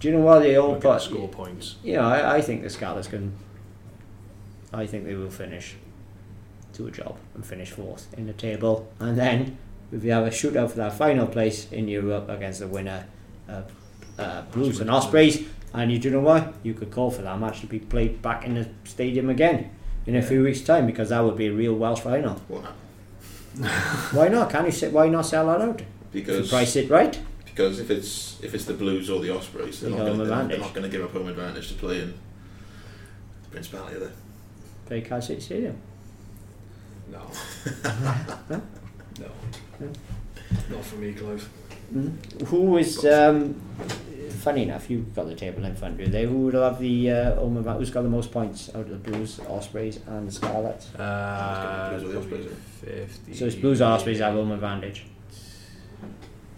[0.00, 1.02] Do you know what they all look at put?
[1.02, 1.76] score points.
[1.82, 3.32] Yeah, I, I think the Scarlets can.
[4.72, 5.76] I think they will finish,
[6.72, 9.56] do a job and finish fourth in the table, and then
[9.94, 13.06] if you have a shootout for that final place in Europe against the winner,
[13.48, 13.62] uh,
[14.18, 16.54] uh, Blues and Ospreys, and you do know what?
[16.62, 19.70] You could call for that match to be played back in the stadium again
[20.06, 22.40] in a few weeks' time because that would be a real Welsh final.
[22.48, 22.62] Well,
[23.56, 23.68] no,
[24.12, 24.50] Why not?
[24.54, 25.80] Can you say why not sell that out?
[25.80, 27.18] If you because price it right.
[27.44, 30.32] because if it's if it's the Blues or the Ospreys, they're You not gonna, they're
[30.32, 30.60] advantage.
[30.60, 32.14] not going to give up home advantage to play in
[33.44, 33.96] the Principality.
[33.96, 34.10] Are they?
[34.86, 35.76] Play Cal City Stadium.
[37.10, 38.60] No.
[39.20, 39.28] Huh?
[39.80, 39.88] no.
[40.70, 41.48] Not for me, Clive.
[42.46, 43.54] Who is um,
[44.40, 46.06] funny enough, you've got the table in front of you.
[46.06, 47.80] They who would have the uh, home advantage?
[47.80, 50.94] Who's got the most points out of the Blues, Ospreys, and the Scarlets?
[50.94, 52.52] Uh, Blues or the Ospreys,
[52.84, 53.34] 50.
[53.34, 55.06] So it's Blues, Ospreys have home advantage.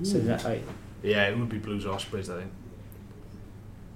[0.03, 0.62] So that right?
[1.03, 2.53] Yeah, it would be Blues Ospreys, I think.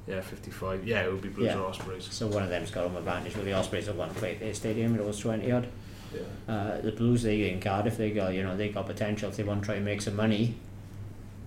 [0.06, 0.86] Yeah, 55.
[0.86, 1.58] Yeah, it would be Blues Yeah.
[1.58, 2.08] or Ospreys.
[2.10, 3.36] So one of them's got home advantage.
[3.36, 4.96] Well, the Ospreys have won play at their stadium.
[4.96, 5.68] It was twenty odd.
[6.14, 6.52] Yeah.
[6.52, 9.28] Uh, the Blues, they in Cardiff, they got you know they got potential.
[9.28, 10.54] If they want to try and make some money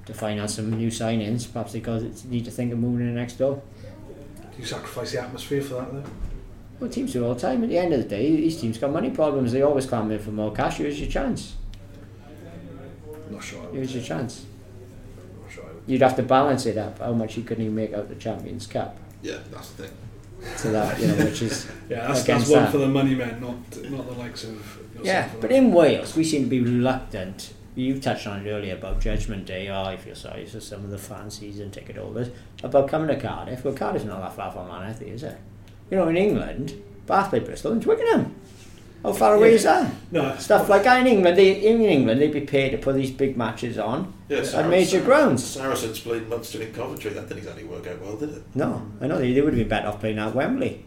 [0.05, 3.19] to finance some new signings, perhaps they got need to think of moving in the
[3.19, 3.61] next door.
[4.55, 6.03] Do you sacrifice the atmosphere for that, though?
[6.79, 7.63] Well, teams do all the time.
[7.63, 9.51] At the end of the day, these teams got money problems.
[9.51, 10.77] They always clamour for more cash.
[10.77, 11.55] Here's your chance.
[13.29, 13.61] Not sure.
[13.61, 13.75] I would.
[13.75, 14.45] Here's your chance.
[15.41, 15.63] Not sure.
[15.63, 15.83] I would.
[15.87, 16.99] You'd have to balance it up.
[16.99, 18.97] How much you couldn't even make out the Champions Cup.
[19.21, 19.97] Yeah, that's the thing.
[20.57, 22.71] So that you know, which is Yeah, that's, that's one that.
[22.71, 23.55] for the money men, not
[23.89, 24.51] not the likes of.
[24.55, 25.29] yourself yeah.
[25.39, 27.53] But in Wales, we seem to be reluctant.
[27.75, 29.67] You touched on it earlier about Judgment Day.
[29.69, 32.29] Oh, I feel sorry for some of the fan season ticket holders
[32.61, 33.63] about coming to Cardiff.
[33.65, 35.37] Well, Cardiff's not that far from Manatee, is it?
[35.89, 38.35] You know, in England, Bath play Bristol and Twickenham.
[39.03, 39.55] How far away Yeah.
[39.55, 39.91] is that?
[40.11, 41.37] no, Stuff like that in England.
[41.37, 45.01] They, in England, they'd be paid to put these big matches on Yeah, at major
[45.01, 45.43] uh, grounds.
[45.43, 47.11] Saracens played Munster in Coventry.
[47.11, 48.43] That didn't exactly work out well, did it?
[48.55, 50.85] No, I know they, they would have been better off playing at Wembley.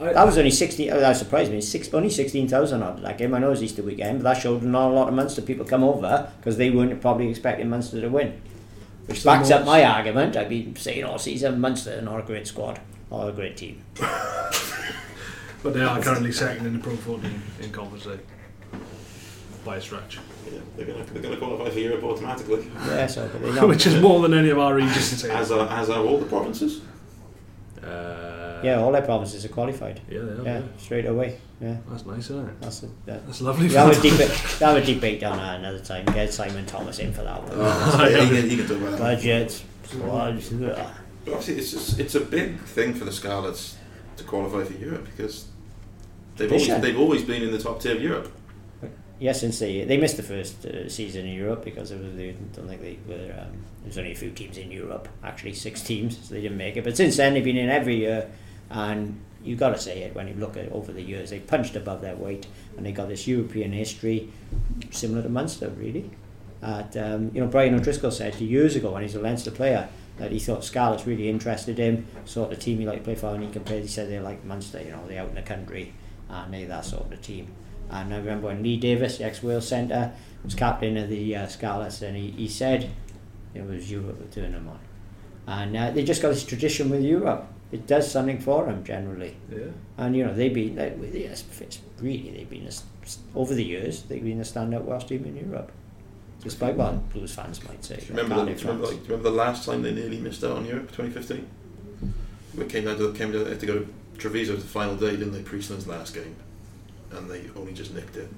[0.00, 3.32] I, That was only 16, oh, that surprised me, six, only 16,000 odd that game.
[3.32, 5.64] I know it was Easter weekend, but that showed not a lot of Munster people
[5.64, 8.40] come over because they weren't probably expecting Munster to win.
[9.06, 10.36] Which backs up my argument.
[10.36, 13.82] I've been saying all season Munster are not a great squad or a great team.
[15.62, 18.20] but they are currently second in the Pro 14 in Conference League
[19.64, 20.18] by a stretch,
[20.50, 23.66] Yeah, they're going to they're going to qualify for Europe automatically, Yeah, so, but they're
[23.72, 25.24] which is more than any of our regions.
[25.24, 26.82] as are, as are all the provinces.
[27.82, 30.00] Uh, yeah, all their provinces are qualified.
[30.08, 30.44] yeah, they are.
[30.44, 30.62] Yeah, yeah.
[30.78, 31.38] straight away.
[31.60, 32.60] Yeah, That's nice, isn't it?
[32.60, 32.90] that's it.
[33.06, 33.18] Yeah.
[33.26, 33.68] That's lovely.
[33.68, 34.10] That would fun.
[34.10, 34.44] debate.
[34.58, 36.04] That would debate on that another time.
[36.06, 37.52] Get Simon Thomas in for that one.
[37.54, 38.98] Oh, yeah, you, can, you can talk about that.
[38.98, 40.52] Budgets, squads.
[40.52, 40.60] ugh.
[41.24, 43.76] But obviously, it's just, it's a big thing for the Scarlets
[44.16, 45.46] to qualify for Europe because
[46.36, 48.32] they've always, they've always been in the top tier of Europe.
[49.18, 52.36] Yes, since they they missed the first uh, season in Europe because it was they
[52.54, 53.32] don't think they were.
[53.32, 56.58] Um, there was only a few teams in Europe, actually six teams, so they didn't
[56.58, 56.84] make it.
[56.84, 58.30] But since then, they've been in every year,
[58.68, 61.76] and you've got to say it when you look at over the years, they punched
[61.76, 64.30] above their weight, and they got this European history,
[64.90, 66.10] similar to Munster, really.
[66.62, 70.32] At um, you know, Brian O'Driscoll said years ago when he's a Leinster player that
[70.32, 73.44] he thought Scarlet's really interested him, sort of team he liked to play for, and
[73.44, 73.82] he compared.
[73.82, 75.92] He said they're like Munster, you know, they're out in the country,
[76.28, 77.48] and they're that sort of team.
[77.90, 81.46] And I remember when Leigh Davies, the ex Wales centre, was captain of the uh,
[81.46, 82.90] Scarlets, and he, he said
[83.54, 84.78] it was Europe were turning them on.
[85.46, 87.46] And uh, they just got this tradition with Europe.
[87.72, 89.36] It does something for them generally.
[89.50, 89.66] Yeah.
[89.98, 91.44] And you know they've been like, yes,
[92.00, 92.68] really they've been
[93.34, 95.72] over the years they've been a standout Welsh team in Europe,
[96.42, 97.96] despite what Blues fans might say.
[97.96, 99.92] Do you remember, the, do you remember, like, do you remember the last time they
[99.92, 101.48] nearly missed out on Europe, 2015?
[102.56, 105.10] We came down to came down, they had to go to Treviso the final day,
[105.10, 105.42] didn't they?
[105.42, 106.36] Priestland's last game,
[107.10, 108.28] and they only just nicked it.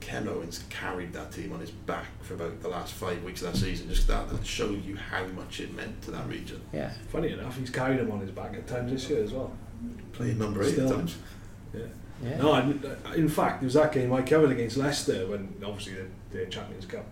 [0.00, 3.52] Ken Owens carried that team on his back for about the last five weeks of
[3.52, 3.88] that season.
[3.88, 6.60] Just that, that showed you how much it meant to that region.
[6.72, 9.52] Yeah, Funny enough, he's carried him on his back at times this year as well.
[10.12, 10.88] Playing number eight Still.
[10.88, 11.16] at times.
[11.74, 11.80] Yeah.
[12.22, 12.36] yeah.
[12.36, 12.60] No, I,
[13.14, 16.86] in fact, it was that game I covered against Leicester when obviously the, the Champions
[16.86, 17.04] Cup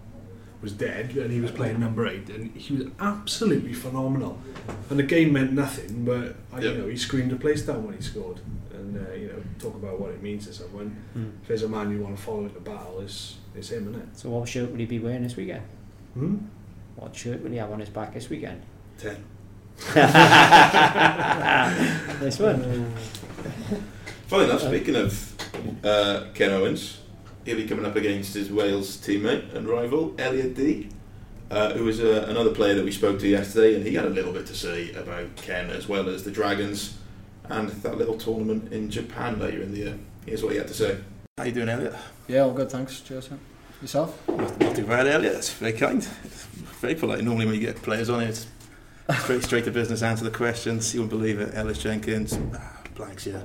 [0.65, 4.39] was dead and he was playing number eight and he was absolutely phenomenal.
[4.91, 6.71] And the game meant nothing, but I, Yeah.
[6.73, 8.41] you know he screamed the place down when he scored.
[8.73, 10.91] And uh, you know, talk about what it means to someone.
[11.13, 11.29] Hmm.
[11.43, 14.09] If there's a man you want to follow into battle, it's it's him, isn't it?
[14.19, 15.63] So what shirt will he be wearing this weekend?
[16.15, 16.37] Hmm?
[16.97, 18.63] What shirt will he have on his back this weekend?
[18.99, 19.17] Ten.
[22.23, 22.93] nice one.
[24.27, 25.33] Funny enough, speaking of
[25.85, 26.99] uh, Ken Owens,
[27.45, 30.89] he'll be coming up against his Wales teammate and rival, Elliot Dee,
[31.51, 34.11] uh, who was uh, another player that we spoke to yesterday, and he had a
[34.11, 36.99] little bit to say about Ken as well as the Dragons
[37.49, 39.99] and that little tournament in Japan later in the year.
[40.27, 40.99] Here's what he had to say.
[41.37, 41.95] How you doing, Elliot?
[42.29, 43.01] Yeah, all good, thanks.
[43.01, 43.31] Cheers.
[43.31, 43.41] man.
[43.83, 44.29] Yourself?
[44.29, 45.35] Not, not too bad, Elliot.
[45.35, 45.99] That's very kind.
[46.25, 46.45] It's
[46.81, 47.23] very polite.
[47.23, 48.47] Normally, when you get players on it, it's
[49.23, 50.95] straight, straight to business, answer the questions.
[50.95, 51.55] You wouldn't believe it.
[51.55, 53.43] Ellis Jenkins, ah, blanks, yeah.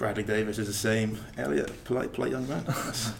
[0.00, 1.18] Bradley Davies is the same.
[1.36, 2.64] Elliot, polite, polite young man.
[2.66, 3.12] That's,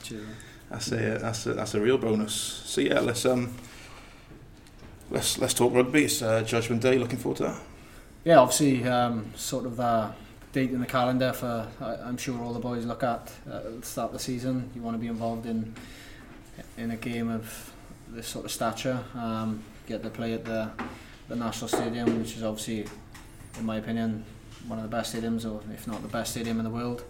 [0.71, 2.33] that's a that's a that's a real bonus.
[2.33, 3.55] So yeah, let's um
[5.11, 6.05] let's let's talk rugby.
[6.05, 6.97] It's uh, Judgment Day.
[6.97, 7.61] Looking forward to that.
[8.25, 10.12] Yeah, obviously, um, sort of the
[10.53, 13.81] date in the calendar for I, I'm sure all the boys look at uh, at
[13.81, 14.71] the start of the season.
[14.75, 15.75] You want to be involved in
[16.79, 17.75] in a game of
[18.09, 19.05] this sort of stature.
[19.14, 20.71] Um, get to play at the
[21.29, 22.87] the National Stadium, which is obviously,
[23.59, 24.25] in my opinion,
[24.66, 27.03] one of the best stadiums, or if not the best stadium in the world.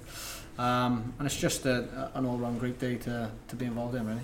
[0.59, 4.21] Um, and it's just a, an all-round great day to, to be involved in, really.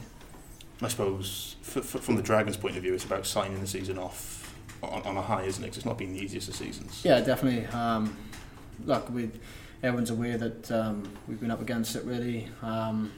[0.82, 3.98] I suppose f- f- from the Dragons' point of view, it's about signing the season
[3.98, 5.68] off on, on a high, isn't it?
[5.68, 7.00] 'Cause it's not been the easiest of seasons.
[7.04, 7.64] Yeah, definitely.
[7.68, 8.14] Um,
[8.84, 9.30] look, we
[9.82, 12.48] everyone's aware that um, we've been up against it really.
[12.62, 13.10] Um,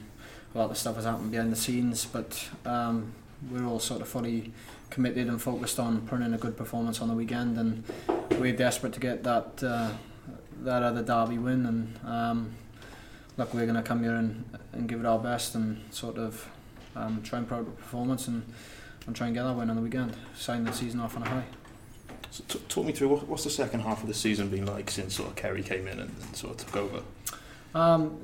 [0.55, 3.11] a lot of stuff has happened behind the scenes, but um,
[3.51, 4.53] we're all sort of fully
[4.89, 7.83] committed and focused on putting in a good performance on the weekend, and
[8.39, 9.91] we're desperate to get that uh,
[10.63, 11.65] that other derby win.
[11.65, 12.55] And um,
[13.37, 16.49] look, we're going to come here and, and give it our best and sort of
[16.95, 18.43] um, try and put out a performance and,
[19.07, 20.15] and try and get that win on the weekend.
[20.35, 21.45] Sign the season off on a high.
[22.31, 24.91] So t- talk me through what, what's the second half of the season been like
[24.91, 27.01] since sort of Ceri came in and, and sort of took over.
[27.73, 28.19] Um,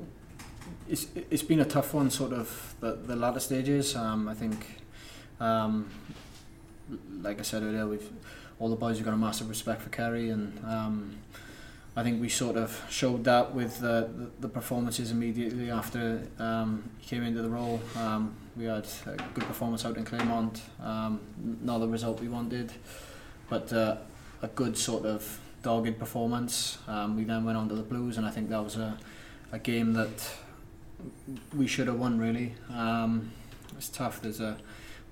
[0.88, 3.96] it's it's been a tough one, sort of the the latter stages.
[3.96, 4.82] Um, I think,
[5.40, 5.90] um,
[7.22, 8.10] like I said earlier, we've
[8.60, 11.16] all the boys have got a massive respect for Ceri, and um,
[11.96, 16.90] I think we sort of showed that with the the, the performances immediately after um,
[17.00, 17.82] he came into the role.
[17.96, 21.20] Um, we had a good performance out in Clermont, um,
[21.62, 22.72] not the result we wanted,
[23.50, 23.98] but uh,
[24.42, 26.78] a good sort of dogged performance.
[26.88, 28.98] Um, we then went on to the Blues, and I think that was a
[29.52, 30.36] a game that
[31.56, 32.54] we should have won really.
[32.74, 33.32] Um,
[33.78, 34.22] it's tough.
[34.22, 34.58] There's a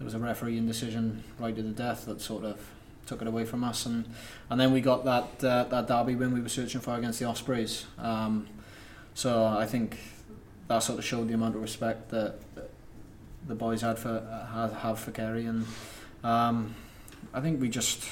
[0.04, 2.60] there was a referee indecision right to the death that sort of
[3.06, 4.04] took it away from us, and
[4.50, 7.26] and then we got that uh, that derby win we were searching for against the
[7.26, 7.86] Ospreys.
[7.98, 8.48] Um,
[9.14, 9.98] so I think
[10.68, 12.36] that sort of showed the amount of respect that,
[13.48, 15.66] the boys had for uh, have, for Ceri, and
[16.22, 16.76] um,
[17.34, 18.04] I think we just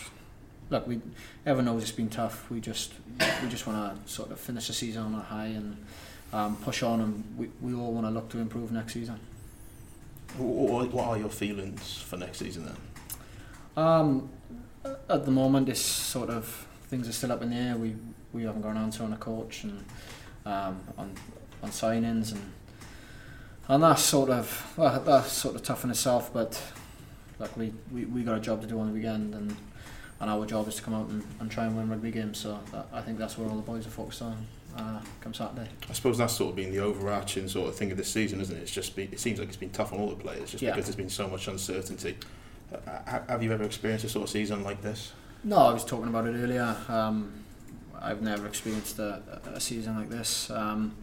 [0.69, 0.87] look.
[0.87, 1.01] We
[1.45, 2.49] everyone knows it's been tough.
[2.49, 2.93] We just
[3.43, 5.75] we just want to sort of finish the season on a high and
[6.31, 9.19] um, push on, and we, we all want to look to improve next season.
[10.37, 12.77] What, what are your feelings for next season then?
[13.83, 14.29] Um,
[15.09, 17.75] at the moment, it's sort of things are still up in the air.
[17.75, 17.95] We
[18.33, 19.83] we haven't got an answer on a coach and
[20.45, 21.13] um, on
[21.61, 22.51] on signings and
[23.67, 26.33] and that's sort of well, that's sort of tough in itself.
[26.33, 26.61] But
[27.39, 29.55] like we, we, we got a job to do on the weekend and
[30.19, 32.39] and our job is to come out and, and try and win rugby games.
[32.39, 34.45] So that, I think that's where all the boys are focused on
[34.77, 35.67] uh, come Saturday.
[35.89, 38.55] I suppose that's sort of been the overarching sort of thing of this season, isn't
[38.55, 38.61] it?
[38.61, 40.71] It's just been, it seems like it's been tough on all the players, just Yeah.
[40.71, 42.17] because there's been so much uncertainty.
[42.73, 45.11] Uh, have you ever experienced a sort of season like this?
[45.43, 46.75] No, I was talking about it earlier.
[46.87, 47.33] Um,
[48.01, 49.21] I've never experienced a,
[49.53, 50.95] a season like this, um,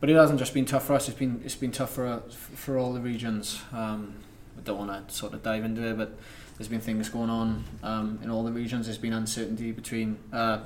[0.00, 1.08] but it hasn't just been tough for us.
[1.08, 3.60] It's been it's been tough for for all the regions.
[3.72, 4.14] Um,
[4.58, 6.18] I don't want to sort of dive into it, but
[6.56, 8.86] there's been things going on um, in all the regions.
[8.86, 10.58] There's been uncertainty between uh,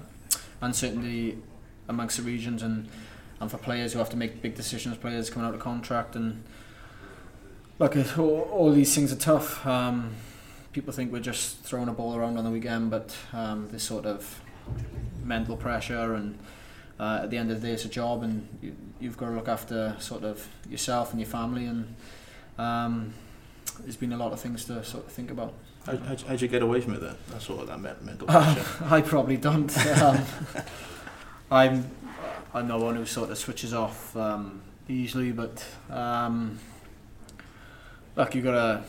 [0.60, 1.38] uncertainty
[1.92, 2.88] amongst the regions and
[3.40, 6.44] and for players who have to make big decisions, players coming out of contract and
[7.80, 9.66] look, all, all these things are tough.
[9.66, 10.14] Um,
[10.72, 14.06] people think we're just throwing a ball around on the weekend, but um, this sort
[14.06, 14.40] of
[15.24, 16.38] mental pressure and
[17.00, 19.32] uh, at the end of the day it's a job and you, you've got to
[19.32, 21.96] look after sort of yourself and your family and
[22.58, 23.12] um,
[23.80, 25.54] there's been a lot of things to sort of think about.
[25.84, 27.16] How, how'd, how'd you get away from it then?
[27.30, 28.64] That sort of that mental pressure.
[28.84, 29.74] I probably don't.
[30.00, 30.24] Um,
[31.52, 31.90] I'm
[32.54, 36.58] I'm no one who sort of switches off um, easily, but um,
[38.16, 38.84] look, you gotta.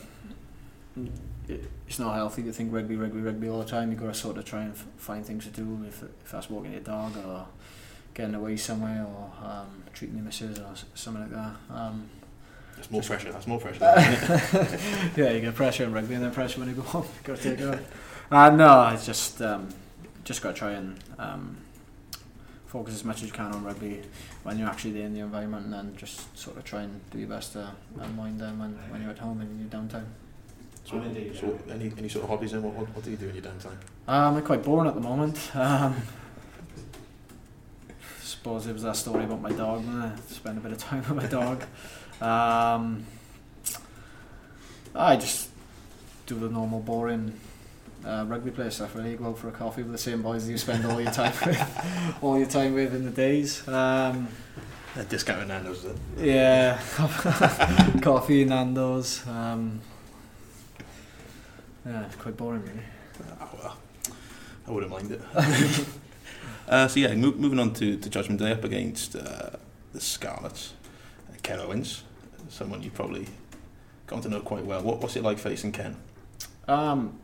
[1.86, 3.90] It's not healthy to think rugby, rugby, rugby all the time.
[3.92, 5.84] You gotta sort of try and f- find things to do.
[5.86, 7.46] If, if that's walking your dog or
[8.14, 11.56] getting away somewhere or um, treating your missus or s- something like that.
[11.70, 12.08] Um,
[12.76, 13.30] That's more pressure.
[13.32, 13.80] That's more pressure.
[15.16, 17.04] yeah, you get pressure in rugby and then pressure when you go home.
[17.04, 17.86] you got to take it.
[18.30, 19.68] Uh, no, it's just um,
[20.24, 21.58] just got to try and um,
[22.74, 24.02] focus as much as you can on rugby
[24.42, 27.18] when you're actually there in the environment, and then just sort of try and do
[27.20, 30.06] your best to unwind them when, when you're at home and in your downtime.
[30.84, 31.00] so,
[31.40, 32.64] so any, any sort of hobbies then?
[32.64, 33.78] What, what, what do you do in your downtime?
[34.08, 35.54] Um, I'm quite boring at the moment.
[35.54, 35.94] Um,
[38.20, 39.84] suppose it was that story about my dog.
[39.88, 41.62] uh, Spend a bit of time with my dog.
[42.20, 43.06] Um,
[44.96, 45.48] I just
[46.26, 47.38] do the normal boring
[48.06, 48.94] uh, rugby player stuff.
[48.94, 51.32] Really, go out for a coffee with the same boys you spend all your time
[51.44, 53.66] with, all your time with in the days.
[53.68, 54.28] Um,
[54.96, 55.84] Uh, discounting Nando's.
[55.84, 55.96] Is it?
[56.24, 56.80] yeah,
[58.02, 59.26] coffee, Nando's.
[59.26, 59.80] Um,
[61.86, 62.80] yeah, it's quite boring, really.
[63.40, 63.76] Oh, well,
[64.66, 65.20] I wouldn't mind it.
[66.68, 69.50] uh, so yeah, mo- moving on to, to Judgment Day up against uh,
[69.92, 70.72] the Scarlets,
[71.30, 72.04] uh, Ken Owens,
[72.48, 73.26] someone you probably
[74.06, 74.82] come to know quite well.
[74.82, 75.96] What, what's it like facing Ken?
[76.68, 77.18] Um,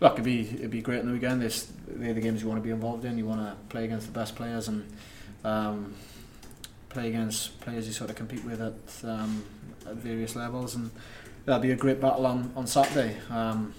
[0.00, 1.42] look, it'd be it'd be great in the weekend.
[1.42, 3.18] This they're the games you want to be involved in.
[3.18, 4.90] You want to play against the best players and
[5.44, 5.94] um,
[6.88, 9.44] play against players you sort of compete with at um,
[9.86, 10.90] at various levels, and
[11.44, 13.16] that'll be a great battle on on Saturday.
[13.30, 13.74] Um,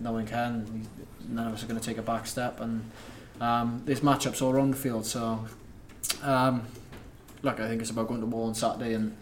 [0.00, 0.86] no one can.
[1.28, 2.90] None of us are going to take a back step, and
[3.40, 5.04] um, there's matchups all around the field.
[5.04, 5.44] So,
[6.22, 6.62] um,
[7.42, 9.14] look, I think it's about going to war on Saturday and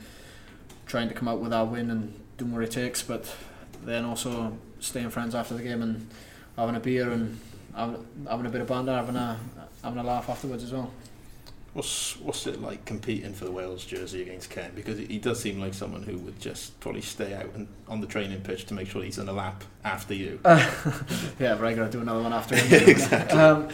[0.87, 3.35] trying to come out with our win and doing what it takes, but
[3.83, 6.09] then also staying friends after the game and
[6.57, 7.39] having a beer and
[7.75, 9.39] having, having a bit of banter, having a
[9.83, 10.91] having a laugh afterwards as well.
[11.73, 14.73] What's what's it like competing for the Wales jersey against Ken?
[14.75, 18.07] Because he does seem like someone who would just probably stay out and on the
[18.07, 20.41] training pitch to make sure he's on a lap after you.
[21.39, 22.89] yeah, but I got to do another one after him.
[22.89, 23.39] exactly.
[23.39, 23.69] Um,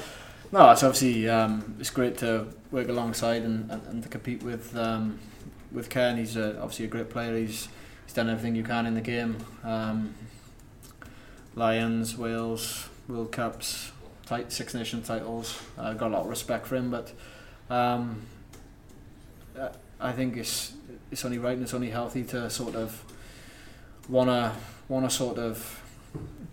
[0.50, 4.76] no, it's obviously um, it's great to work alongside and, and, and to compete with
[4.76, 5.20] um,
[5.70, 6.16] with Ken.
[6.16, 7.36] He's a, obviously a great player.
[7.36, 7.68] He's
[8.04, 9.36] he's done everything you can in the game.
[9.62, 10.14] Um,
[11.54, 13.92] Lions, Wales, World Cups,
[14.26, 15.60] tit- Six Nation titles.
[15.78, 17.12] I got a lot of respect for him, but
[17.70, 18.22] um,
[20.00, 20.72] I think it's
[21.10, 23.04] it's only right and it's only healthy to sort of
[24.08, 24.54] wanna
[24.88, 25.82] wanna sort of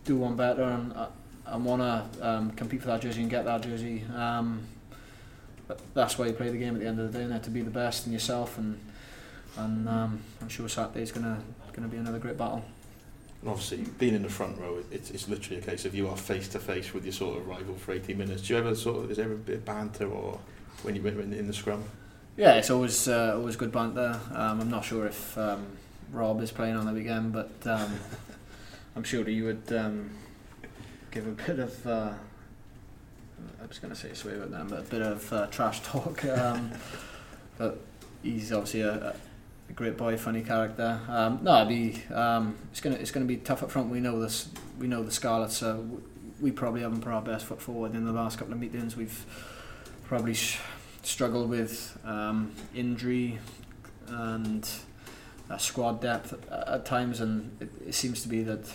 [0.06, 1.08] do one better and uh,
[1.46, 4.04] and wanna um, compete for that jersey and get that jersey.
[4.16, 4.68] Um,
[5.94, 7.62] that's why you play the game at the end of the day, and to be
[7.62, 8.58] the best in yourself.
[8.58, 8.80] And
[9.58, 11.42] and um, I'm sure Saturday's gonna
[11.74, 12.64] gonna be another great battle.
[13.42, 16.18] And obviously, being in the front row, it's, it's literally a case of you are
[16.18, 18.42] face to face with your sort of rival for 80 minutes.
[18.44, 20.40] Do you ever sort of, is there ever a bit of banter or
[20.84, 21.84] when you're in, in the scrum?
[22.36, 24.20] Yeah, it's always uh, always good banter.
[24.34, 25.66] Um, I'm not sure if um,
[26.12, 27.94] Rob is playing on the weekend, but um,
[28.96, 30.10] I'm sure he would um,
[31.12, 31.88] give a bit of.
[31.88, 32.14] Uh,
[33.62, 36.24] I was going to say swear with them, but a bit of uh, trash talk.
[36.26, 36.72] Um,
[37.58, 37.80] but
[38.24, 39.16] he's obviously a, a
[39.76, 41.00] great boy, funny character.
[41.08, 43.90] Um, no, it'd be um, it's gonna it's gonna be tough up front.
[43.90, 44.50] We know this.
[44.80, 45.60] We know the Scarlets.
[45.62, 46.02] W-
[46.42, 48.96] we probably haven't put our best foot forward in the last couple of meetings.
[48.96, 49.26] We've
[50.06, 50.60] probably sh-
[51.04, 53.40] struggled with um, injury
[54.08, 54.68] and
[55.50, 58.70] uh, squad depth at, at times, and it, it seems to be that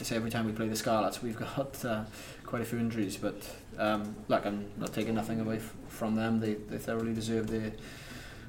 [0.00, 2.04] it's every time we play the Scarlets, we've got uh,
[2.44, 3.16] quite a few injuries.
[3.16, 3.48] But
[3.78, 6.40] um, look, I'm not taking nothing away f- from them.
[6.40, 7.72] They they thoroughly deserve their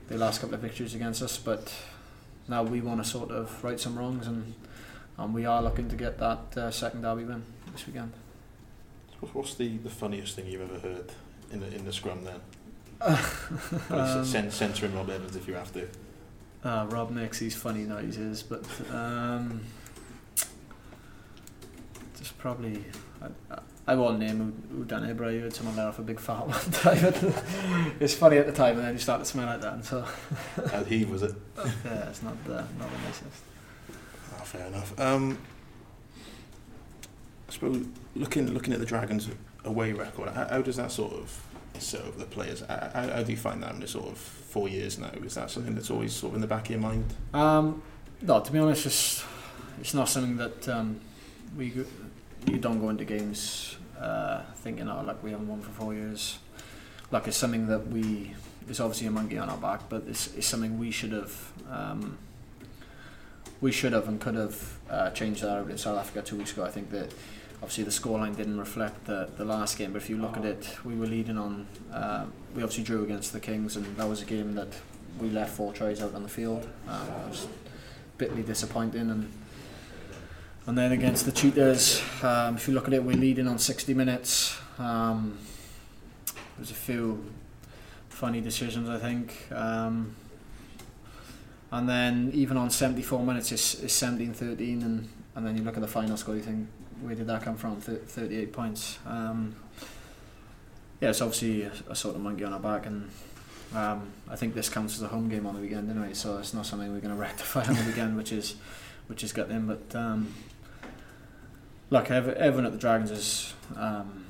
[0.10, 1.38] their last couple of victories against us.
[1.38, 1.74] But
[2.48, 4.54] now we want to sort of right some wrongs, and
[5.18, 8.12] and we are looking to get that uh, second derby win this weekend.
[9.34, 11.12] What's- the, the funniest thing you've ever heard
[11.52, 12.40] in the, in the scrum then?
[13.90, 15.88] Um, censoring Rob Evans if you have to.
[16.64, 19.62] Uh, Rob makes these funny noises, but um,
[22.18, 22.84] just probably.
[23.88, 26.20] I, won't name who, who done it, but I heard someone let off a big
[26.20, 27.34] fart one time.
[28.00, 30.06] it's funny at the time, and then you start to smell like that, and so
[30.72, 31.36] How he was it?
[31.58, 33.44] yeah, it's not the not the nicest.
[34.38, 35.00] Oh, fair enough.
[35.00, 35.38] Um,
[37.48, 39.28] I suppose looking looking at the Dragons
[39.66, 41.44] away record, how, how does that sort of
[41.80, 42.62] sit over the players?
[42.62, 45.12] How, how how do you find that in the sort of four years now?
[45.24, 47.06] Is that something that's always sort of in the back of your mind?
[47.34, 47.82] Um,
[48.22, 49.24] no, to be honest, it's,
[49.80, 51.00] it's not something that um,
[51.58, 51.86] we
[52.48, 56.40] you don't go into games uh, thinking, oh, like we haven't won for four years.
[57.12, 58.34] Like it's something that we,
[58.68, 62.18] it's obviously a monkey on our back, but it's, it's something we should have, um,
[63.62, 66.54] we should have and could have uh, changed that over in South Africa two weeks
[66.54, 66.64] ago.
[66.64, 67.12] I think that
[67.62, 70.78] obviously the scoreline didn't reflect the, the last game, but if you look at it,
[70.86, 72.26] we were leading on, uh,
[72.56, 74.70] we obviously drew against the Kings, and that was a game that
[75.20, 76.68] we left four tries out on the field.
[76.88, 77.48] Um, it was
[78.18, 79.32] bitterly disappointing, and
[80.70, 83.92] and then against the Cheetahs, um, if you look at it, we're leading on 60
[83.96, 84.56] minutes.
[84.78, 85.40] Um,
[86.58, 87.26] there's a few
[88.08, 89.48] funny decisions, I think.
[89.52, 90.16] Um,
[91.72, 95.82] and then even on 74 minutes, it's, it's 17-13, and, and then you look at
[95.82, 96.68] the final score, you think,
[97.02, 97.82] where did that come from?
[97.82, 99.00] Th- 38 points.
[99.08, 99.56] Um,
[101.02, 103.10] yeah, it's obviously a, a sort of monkey on our back, and
[103.74, 106.54] um, I think this counts as a home game on the weekend anyway, so it's
[106.54, 108.56] not something we're going to rectify on the weekend, which is
[109.08, 109.66] which is gutting.
[109.66, 110.32] But um,
[111.90, 114.26] look, everyone at the Dragons is um,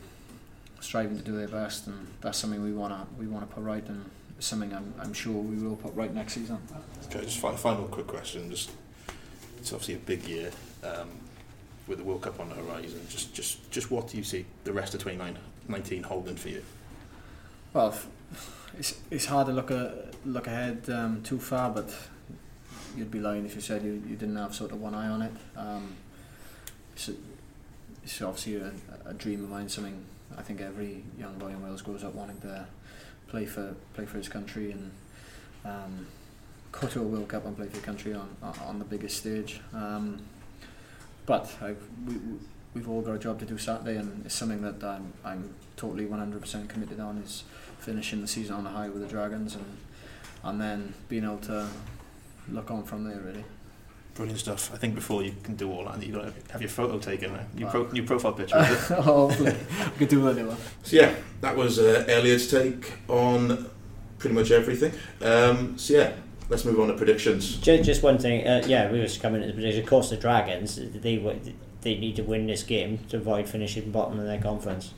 [0.79, 4.09] striving to do their best, and that's something we wanna we wanna put right, and
[4.39, 6.57] something I'm I'm sure we will put right next season.
[7.05, 8.49] Okay, just fi- final quick question.
[8.49, 8.71] Just
[9.57, 10.51] it's obviously a big year
[10.83, 11.09] um,
[11.87, 13.01] with the World Cup on the horizon.
[13.09, 16.63] Just just just what do you see the rest of 2019 holding for you?
[17.73, 17.93] Well,
[18.77, 21.93] it's it's hard to look a, look ahead um, too far, but
[22.95, 25.21] you'd be lying if you said you, you didn't have sort of one eye on
[25.21, 25.31] it.
[25.55, 25.95] Um,
[28.09, 28.71] it's, obviously a,
[29.05, 30.03] a dream of mine, something
[30.37, 32.65] I think every young boy in Wales grows up wanting to
[33.27, 34.91] play for play for his country and
[35.63, 36.07] um,
[36.71, 38.35] go to a World Cup and play for your country on
[38.65, 39.61] on the biggest stage.
[39.73, 40.21] Um,
[41.25, 41.75] but I,
[42.07, 42.15] we,
[42.73, 46.05] we've all got a job to do Saturday, and it's something that I'm I'm totally
[46.05, 47.43] 100% committed on is
[47.79, 49.77] finishing the season on a high with the Dragons and
[50.43, 51.67] and then being able to
[52.49, 53.45] look on from there really.
[54.19, 54.73] Brilliant stuff.
[54.73, 57.31] I think before you can do all that, you've got to have your photo taken.
[57.31, 57.39] Now.
[57.55, 57.71] New, Wow.
[57.71, 58.57] pro- new profile picture.
[58.59, 58.97] is it?
[58.99, 59.55] Hopefully,
[59.93, 60.57] we could do another one.
[60.83, 63.69] So yeah, that was uh, Elliot's take on
[64.17, 64.91] pretty much everything.
[65.21, 66.11] Um, so yeah,
[66.49, 67.55] let's move on to predictions.
[67.59, 69.83] Just, just one thing, uh, yeah, we were just coming to the prediction.
[69.83, 71.37] Of course, the Dragons, they were
[71.79, 74.93] they need to win this game to avoid finishing bottom of their conference.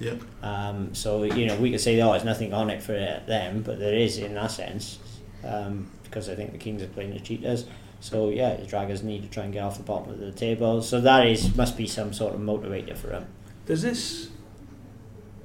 [0.00, 0.14] Yeah.
[0.42, 3.78] Um, so you know we could say oh there's nothing on it for them, but
[3.78, 4.98] there is in that sense
[5.44, 7.66] um, because I think the Kings are playing the Cheetahs.
[8.00, 10.82] So yeah, the Dragons need to try and get off the bottom of the table.
[10.82, 13.26] So that is must be some sort of motivator for them.
[13.66, 14.28] Does this,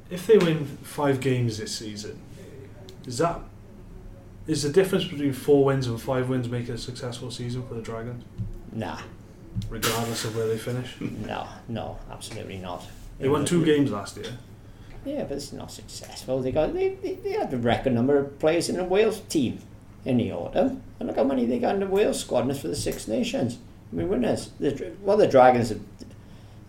[0.09, 2.21] if they win five games this season,
[3.05, 3.39] is that
[4.47, 7.81] is the difference between four wins and five wins make a successful season for the
[7.81, 8.23] Dragons,
[8.71, 8.99] Nah,
[9.69, 10.95] regardless of where they finish?
[10.99, 12.85] no, no, absolutely not.
[13.19, 14.37] They won two games last year.
[15.05, 16.41] Yeah, but it's not successful.
[16.41, 19.59] They got they, they, they had the record number of players in the Wales team
[20.05, 22.59] in the autumn, and look how many they got in the Wales squad, and it's
[22.59, 23.59] for the Six Nations.
[23.91, 24.51] I mean, winners.
[24.59, 25.81] The well, the Dragons have,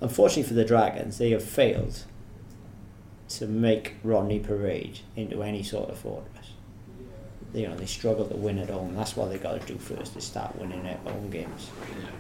[0.00, 2.04] unfortunately for the Dragons, they have failed
[3.30, 6.50] to make Rodney Parade into any sort of fortress.
[7.54, 8.94] You know, they struggle to win at home.
[8.94, 10.16] That's what they got to do first.
[10.16, 11.70] Is start winning their home games.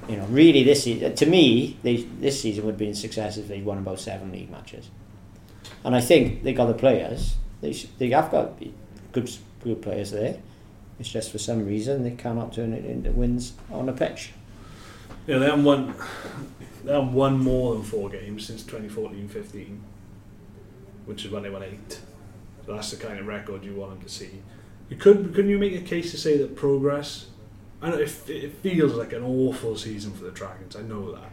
[0.08, 3.48] You know, really, this season, to me, they, this season would have been success if
[3.48, 4.90] they'd won about seven league matches.
[5.84, 7.36] And I think they got the players.
[7.62, 8.62] They, they have got
[9.12, 9.30] good
[9.62, 10.38] good players there.
[11.02, 14.30] It's just for some reason they cannot turn it into wins on the pitch.
[15.26, 15.94] Yeah, they haven't won.
[16.84, 19.80] They haven't won more than four games since 2014-15,
[21.06, 21.98] which is when they won eight.
[22.64, 24.42] So that's the kind of record you want them to see.
[24.90, 27.26] You could couldn't you make a case to say that progress?
[27.80, 30.76] I know it, it feels like an awful season for the Dragons.
[30.76, 31.32] I know that.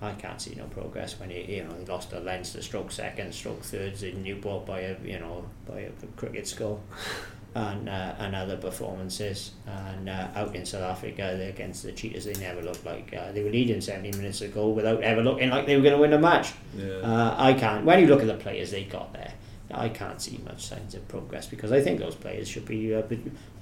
[0.00, 3.34] I can't see no progress when you you know they lost to Leinster, stroke second,
[3.34, 6.78] stroke thirds in Newport by a you know by a cricket score,
[7.54, 9.52] and uh, and other performances.
[9.66, 13.42] And uh, out in South Africa against the Cheetahs, they never looked like uh, they
[13.42, 16.18] were leading seventy minutes ago without ever looking like they were going to win a
[16.18, 16.52] match.
[16.76, 16.94] Yeah.
[16.96, 17.84] Uh, I can't.
[17.84, 19.34] When you look at the players they got there,
[19.70, 23.02] I can't see much signs of progress because I think those players should be uh,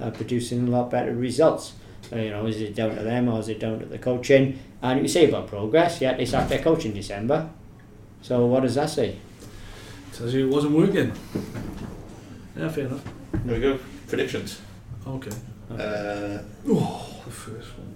[0.00, 1.74] uh, producing a lot better results.
[2.12, 4.58] You know, is it down to them or is it down to the coaching?
[4.82, 7.50] And you say about progress, yet they sacked their coach in December.
[8.22, 9.18] So what does that say?
[10.12, 11.12] Tells you it wasn't working.
[12.56, 13.04] Yeah, fair enough.
[13.44, 13.78] There we go.
[14.08, 14.60] Predictions.
[15.06, 15.30] Okay.
[15.70, 16.38] Uh,
[16.68, 17.94] Oh, the first one.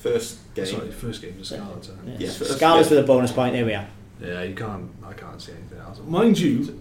[0.00, 0.66] first game.
[0.66, 1.88] Sorry, first game, the Scarlets.
[1.88, 1.94] huh?
[2.06, 2.16] Yeah.
[2.20, 2.96] Yes, first- Scarlets yeah.
[2.96, 3.54] with a bonus point.
[3.54, 3.86] There we are.
[4.20, 4.88] Yeah, you can't.
[5.04, 5.98] I can't see anything else.
[6.06, 6.80] Mind you,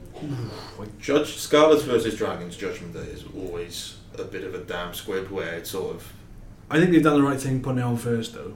[1.02, 5.56] Judge Scarlets versus Dragons Judgment Day is always a bit of a damn squib where
[5.56, 6.14] it's sort of
[6.72, 8.54] I think they've done the right thing putting it on first though,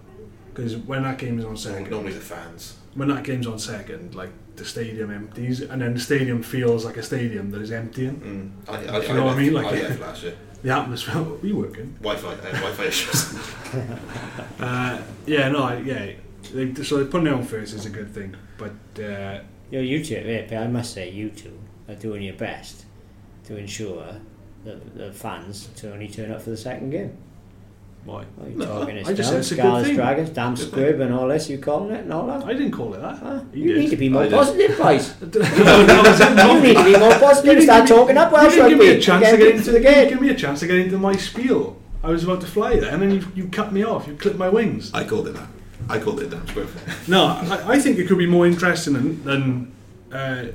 [0.53, 2.77] because when that game is on second, normally the fans.
[2.93, 4.29] when that game's on second, like
[4.59, 8.53] the stadium empties, and then the stadium feels like a stadium that is emptying.
[8.67, 8.71] Mm.
[8.71, 9.53] I, I, You know what I mean?
[9.53, 10.35] Like- I left last year.
[10.61, 11.15] The atmosphere.
[11.15, 11.95] Are you working?
[12.01, 12.27] Wi-Fi.
[12.27, 13.33] I had Wi-Fi issues.
[14.59, 16.11] Uh, yeah, no, I, yeah.
[16.53, 19.39] They, so putting it on first is a good thing, but uh,
[19.71, 21.57] Yo, you two, yeah, I must say, you two
[21.87, 22.85] are doing your best
[23.45, 24.15] to ensure
[24.65, 27.15] that the fans to only turn up for the second game.
[28.05, 28.23] Why?
[28.35, 29.25] What are you No, talking I this just down?
[29.25, 29.95] said it's a good thing.
[29.95, 32.43] Dragons, damn Good squib and all this, you calling it and all that?
[32.45, 33.17] I didn't call it that.
[33.19, 33.41] Huh?
[33.53, 35.13] You You need to be more I positive, boys.
[35.21, 37.55] no, no, you need to be more positive.
[37.55, 39.47] You Start give me- talking up Well, you didn't give me a chance to get
[39.47, 40.09] into into the game.
[40.09, 41.77] Give me a chance to get into my spiel.
[42.03, 44.07] I was about to fly there, and then you, you cut me off.
[44.07, 44.91] You clipped my wings.
[44.93, 45.47] I called it that.
[45.89, 46.69] I called it a damn squib.
[47.07, 49.71] No, I, I think it could be more interesting than, than
[50.11, 50.45] uh,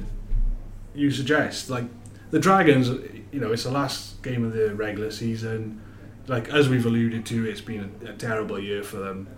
[0.95, 1.69] you suggest.
[1.69, 1.85] Like
[2.31, 2.89] the Dragons,
[3.33, 5.83] you know, it's the last game of the regular season.
[6.27, 9.29] Like as we've alluded to, it's been a, a terrible year for them,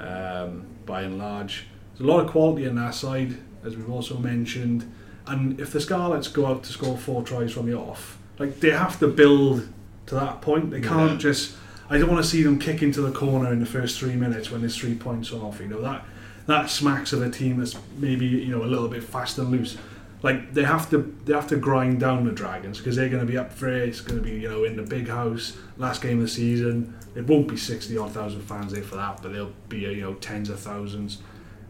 [0.00, 1.66] um, by and large.
[1.92, 4.92] There's a lot of quality on that side, as we've also mentioned.
[5.26, 8.70] And if the Scarlets go out to score four tries from the off, like they
[8.70, 9.68] have to build
[10.06, 10.70] to that point.
[10.70, 11.16] They can't Yeah.
[11.18, 11.56] just.
[11.88, 14.50] I don't want to see them kick into the corner in the first three minutes
[14.50, 15.60] when there's three points off.
[15.60, 16.04] You know that
[16.46, 19.76] that smacks of a team that's maybe you know a little bit fast and loose.
[20.24, 23.30] Like they have to they have to grind down the Dragons because they're going to
[23.30, 23.88] be up for it.
[23.90, 26.96] It's going to be you know in the big house last game of the season.
[27.14, 30.14] It won't be sixty odd thousand fans there for that, but there'll be you know
[30.14, 31.18] tens of thousands,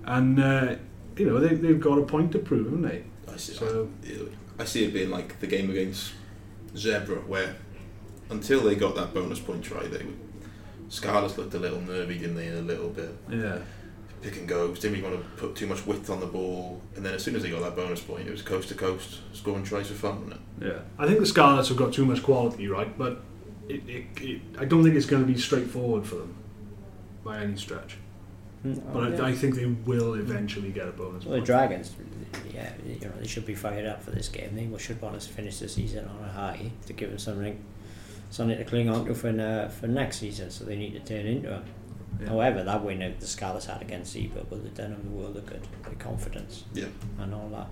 [0.05, 0.77] and uh,
[1.17, 3.05] you know they they've got a point to prove, haven't they?
[3.33, 3.89] I see, So-
[4.59, 6.13] I, I see it being like the game against
[6.77, 7.57] Zebre, where
[8.31, 10.07] until they got that bonus point try, they.
[10.91, 12.49] Scarlets looked a little nervy, didn't they?
[12.49, 13.59] A little bit Yeah.
[14.25, 14.75] Pick and go.
[14.75, 16.81] Didn't really want to put too much width on the ball.
[16.97, 19.21] And then as soon as they got that bonus point, it was coast to coast,
[19.33, 20.67] scoring tries for fun, wasn't it?
[20.67, 22.97] Yeah, I think the Scarlets have got too much quality, right?
[22.97, 23.23] But
[23.69, 26.35] it, it, it, I don't think it's going to be straightforward for them
[27.23, 27.97] by any stretch.
[28.67, 29.23] Mm, But oh, yeah.
[29.23, 31.25] I, I think they will eventually get a bonus.
[31.25, 31.27] Point.
[31.27, 31.47] Well, the.
[31.47, 31.95] Dragons,
[32.53, 34.55] yeah, you know, they should be fired up for this game.
[34.55, 37.63] They should want us to finish the season on a high to give them something,
[38.31, 40.51] something to cling on to for uh, for next season.
[40.51, 41.63] So they need to turn into it.
[42.21, 42.29] Yeah.
[42.29, 45.47] However, that win that the Scarlets had against Zebre have done them a world of
[45.47, 45.63] good.
[45.85, 46.87] Their confidence Yeah.
[47.19, 47.69] and all that.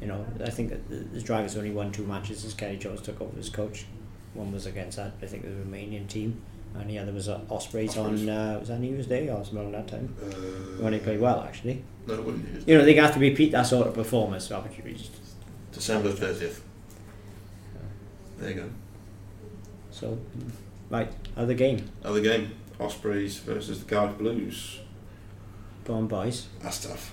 [0.00, 3.00] You know, I think that the, the Dragons only won two matches as Ceri Jones
[3.00, 3.86] took over as coach.
[4.34, 6.40] One was against that, I think, the Romanian team,
[6.74, 9.70] And yeah, there was uh, Ospreys on, uh, was that New Year's Day or something
[9.72, 10.14] that time?
[10.20, 11.84] Uh, When they played well, actually.
[12.06, 12.64] No, it use.
[12.66, 14.48] You know, they have to repeat that sort of performance.
[14.48, 15.12] So obviously, we just-
[15.72, 16.60] December 30th.
[18.38, 18.70] There you go.
[19.90, 20.18] So,
[20.90, 21.88] right, other game.
[22.04, 22.50] Other game.
[22.80, 24.80] Ospreys versus the Cardiff Blues.
[25.84, 26.48] Go on, boys.
[26.62, 27.12] That's tough.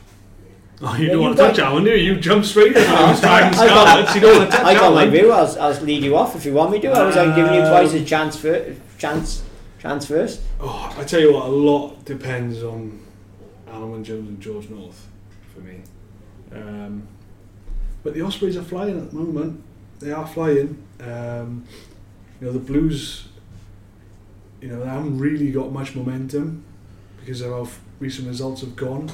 [0.84, 2.14] Oh, you Yeah, don't want to touch that one, do you?
[2.16, 2.84] You jump straight in.
[2.88, 4.16] I was Dragon I got- Scarlets.
[4.16, 5.12] You don't want to touch I that got my one.
[5.12, 5.32] view.
[5.32, 6.88] I'll, I'll lead you off if you want me to.
[6.92, 9.44] I was like, giving you twice a chance for chance,
[9.80, 10.42] chance first.
[10.60, 13.00] Oh, I tell you what, a lot depends on
[13.68, 15.08] Alun Wyn Jones and George North
[15.54, 15.82] for me.
[16.54, 17.08] Um,
[18.04, 19.62] but the Ospreys are flying at the moment.
[20.00, 20.82] They are flying.
[21.00, 21.66] Um,
[22.40, 23.28] you know, the Blues,
[24.62, 26.64] you know, they haven't really got much momentum
[27.20, 27.68] because of how
[28.00, 29.10] recent results have gone.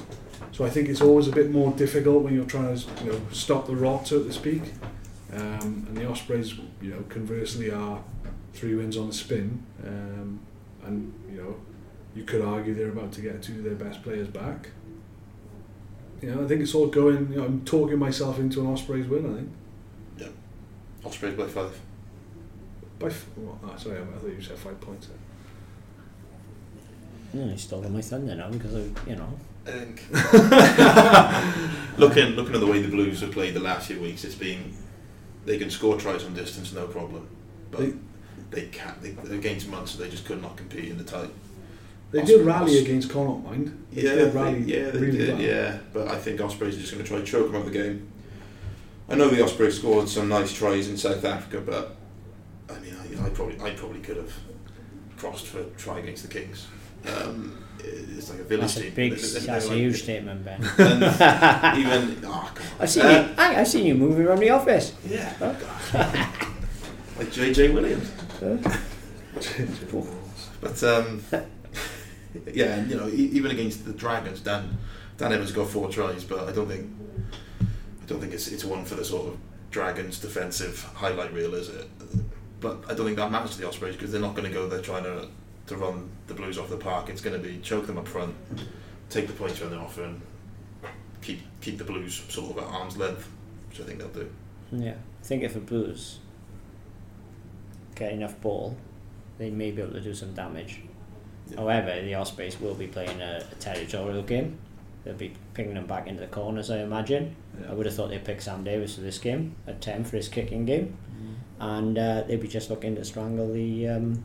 [0.51, 3.21] So I think it's always a bit more difficult when you're trying to, you know,
[3.31, 4.61] stop the rot, so to speak.
[5.33, 8.01] Um, and the Ospreys, you know, conversely are
[8.53, 9.63] three wins on the spin.
[9.85, 10.39] Um,
[10.85, 11.55] and you know,
[12.15, 14.69] you could argue they're about to get two of their best players back.
[16.21, 17.31] You know, I think it's all going.
[17.31, 19.25] You know, I'm talking myself into an Ospreys win.
[19.31, 19.49] I think
[20.17, 21.07] Yeah.
[21.07, 21.77] Ospreys by five.
[22.99, 23.07] by.
[23.07, 25.09] F- oh, sorry, I thought you said five points.
[27.35, 29.29] Mm, you stole my thunder now because I, you know.
[29.65, 30.01] I think.
[31.97, 34.73] looking looking at the way the Blues have played the last few weeks, it's been
[35.45, 37.27] they can score tries from distance no problem,
[37.71, 37.93] but They-
[38.49, 39.01] they, can't.
[39.01, 41.29] They, against Munster, they just could not compete in the tight.
[42.11, 43.85] They Os- did rally Os- against Connacht, mind.
[43.91, 45.33] They Yeah, did they, yeah, they really did.
[45.33, 45.41] well.
[45.41, 47.73] Yeah, but I think Ospreys are just going to try to choke them out of
[47.73, 48.07] the game.
[49.09, 51.95] I know the Ospreys scored some nice tries in South Africa, but
[52.73, 54.31] I mean, I, I probably, I probably could have
[55.17, 56.67] crossed for try against the Kings.
[57.05, 60.61] Um, it's like a village That's a big, they- that's a huge statement, Ben.
[60.77, 61.03] and
[61.79, 62.51] even oh.
[62.79, 63.35] I've seen Uh, you.
[63.37, 64.93] I, I've seen you moving around the office.
[65.07, 65.33] Yeah.
[67.17, 68.11] like JJ Williams.
[70.59, 71.23] But um,
[72.51, 74.77] yeah, you know, even against the Dragons, Dan
[75.17, 76.89] Dan Evans got four tries, but I don't think
[77.61, 79.37] I don't think it's it's one for the sort of
[79.69, 81.87] Dragons defensive highlight reel, is it?
[82.59, 84.67] But I don't think that matters to the Ospreys because they're not going to go
[84.67, 85.27] there trying to
[85.67, 87.09] to run the Blues off the park.
[87.09, 88.35] It's going to be choke them up front,
[89.09, 90.21] take the points when they're off, and
[91.21, 93.29] keep keep the Blues sort of at arm's length,
[93.69, 94.29] which I think they'll do.
[94.71, 96.19] Yeah, I think if the Blues
[97.95, 98.77] get enough ball,
[99.37, 100.81] they may be able to do some damage.
[101.49, 101.57] Yeah.
[101.57, 104.57] However, the Ospreys will be playing a, a territorial game.
[105.03, 107.35] They'll be picking them back into the corners, I imagine.
[107.69, 110.27] I would have thought they'd pick Sam Davies for this game at 10 for his
[110.27, 110.97] kicking game.
[111.59, 114.23] And uh, they'd be just looking to strangle the um,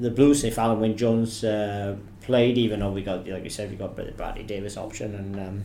[0.00, 3.70] the Blues if Alun Wyn Jones uh, played, even though we got, like you said,
[3.70, 5.62] we got the Bradley Davies option and um,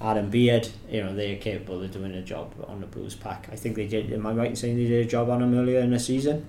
[0.00, 0.68] Adam Beard.
[0.88, 3.48] You know, they're capable of doing a job on the Blues pack.
[3.50, 5.58] I think they did, am I right in saying they did a job on them
[5.58, 6.46] earlier in the season?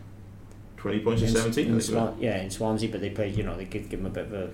[0.77, 1.67] Twenty points in in, seventeen.
[1.67, 2.07] In think they were.
[2.07, 3.37] Swan, yeah, in Swansea, but they played.
[3.37, 4.49] You know, they could give them a bit of a.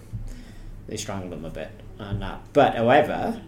[0.87, 2.41] They strangled them a bit, and that.
[2.53, 3.41] But however,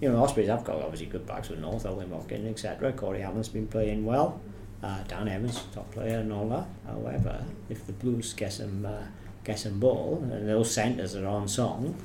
[0.00, 2.92] you know, Ospreys have got obviously good backs with North, Owen Watkin, etc.
[2.92, 4.40] Corey Hammond's been playing well.
[4.82, 6.66] Uh, Dan Evans, top player, and all that.
[6.86, 9.02] However, if the Blues get some uh,
[9.44, 11.96] get some ball, and those centres are on song,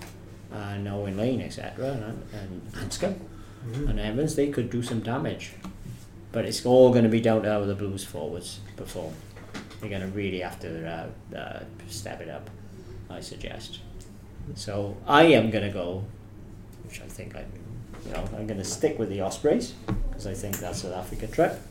[0.52, 3.20] and Owen Lane, etc., and, and Anscombe
[3.88, 5.54] and Evans, they could do some damage.
[6.32, 9.14] But it's all going to be down to how the Blues forwards perform.
[9.80, 12.50] They're going to really have to uh, uh, step it up,
[13.10, 13.80] I suggest.
[14.56, 16.04] So I am going to go,
[16.86, 17.46] which I think I,
[18.06, 19.74] you know, I'm going to stick with the Ospreys
[20.10, 21.62] because I think that's South Africa trip.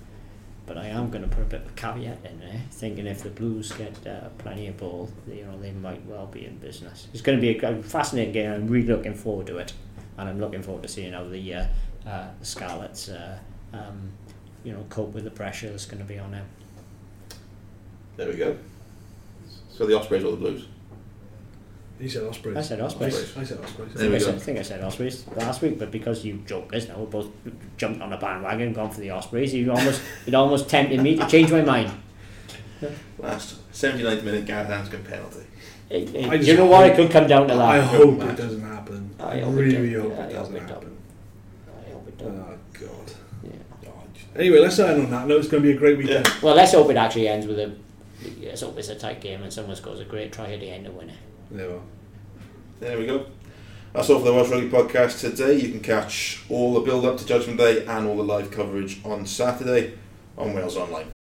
[0.65, 3.23] But I am going to put a bit of a caveat in there, thinking if
[3.23, 7.09] the Blues get uh, plenty of ball, you know, they might well be in business.
[7.13, 8.53] It's going to be a fascinating game.
[8.53, 9.73] I'm really looking forward to it,
[10.17, 11.67] and I'm looking forward to seeing how the uh,
[12.07, 13.39] uh, Scarlets, uh,
[13.73, 14.13] um,
[14.63, 16.47] you know, cope with the pressure that's going to be on them.
[18.17, 18.57] There we go.
[19.73, 20.67] So the Ospreys or the Blues?
[22.03, 22.57] He said Ospreys.
[22.57, 23.37] I said Ospreys.
[23.37, 23.95] I said Ospreys.
[23.95, 26.25] There I, we think I, said, I think I said Ospreys last week, but because
[26.25, 27.29] you jokers now, we both
[27.77, 31.17] jumped on the bandwagon and gone for the Ospreys, you almost it almost tempted me
[31.17, 31.93] to change my mind.
[33.21, 35.47] Last 79th minute Gareth Anscombe penalty.
[35.91, 36.87] It- it- you know what?
[36.87, 37.63] It hope- could come down to that.
[37.63, 39.15] I hope it doesn't happen.
[39.21, 40.97] I I hope it really hope it doesn't happen.
[41.69, 42.37] I hope it don't.
[42.37, 43.13] Oh God.
[43.45, 43.51] Yeah.
[43.87, 44.03] Oh,
[44.35, 45.39] anyway, let's end on that note.
[45.39, 46.27] It's going to be a great weekend.
[46.43, 47.77] Well, let's hope it actually ends with a.
[48.43, 50.87] Let's hope it's a tight game and someone scores a great try at the end
[50.87, 51.17] to win it.
[51.53, 51.77] There we.
[52.81, 53.27] There we go.
[53.93, 55.61] That's all for the Welsh Rugby podcast today.
[55.61, 59.05] You can catch all the build up to Judgment Day and all the live coverage
[59.05, 59.99] on Saturday
[60.39, 61.13] on Wales Online.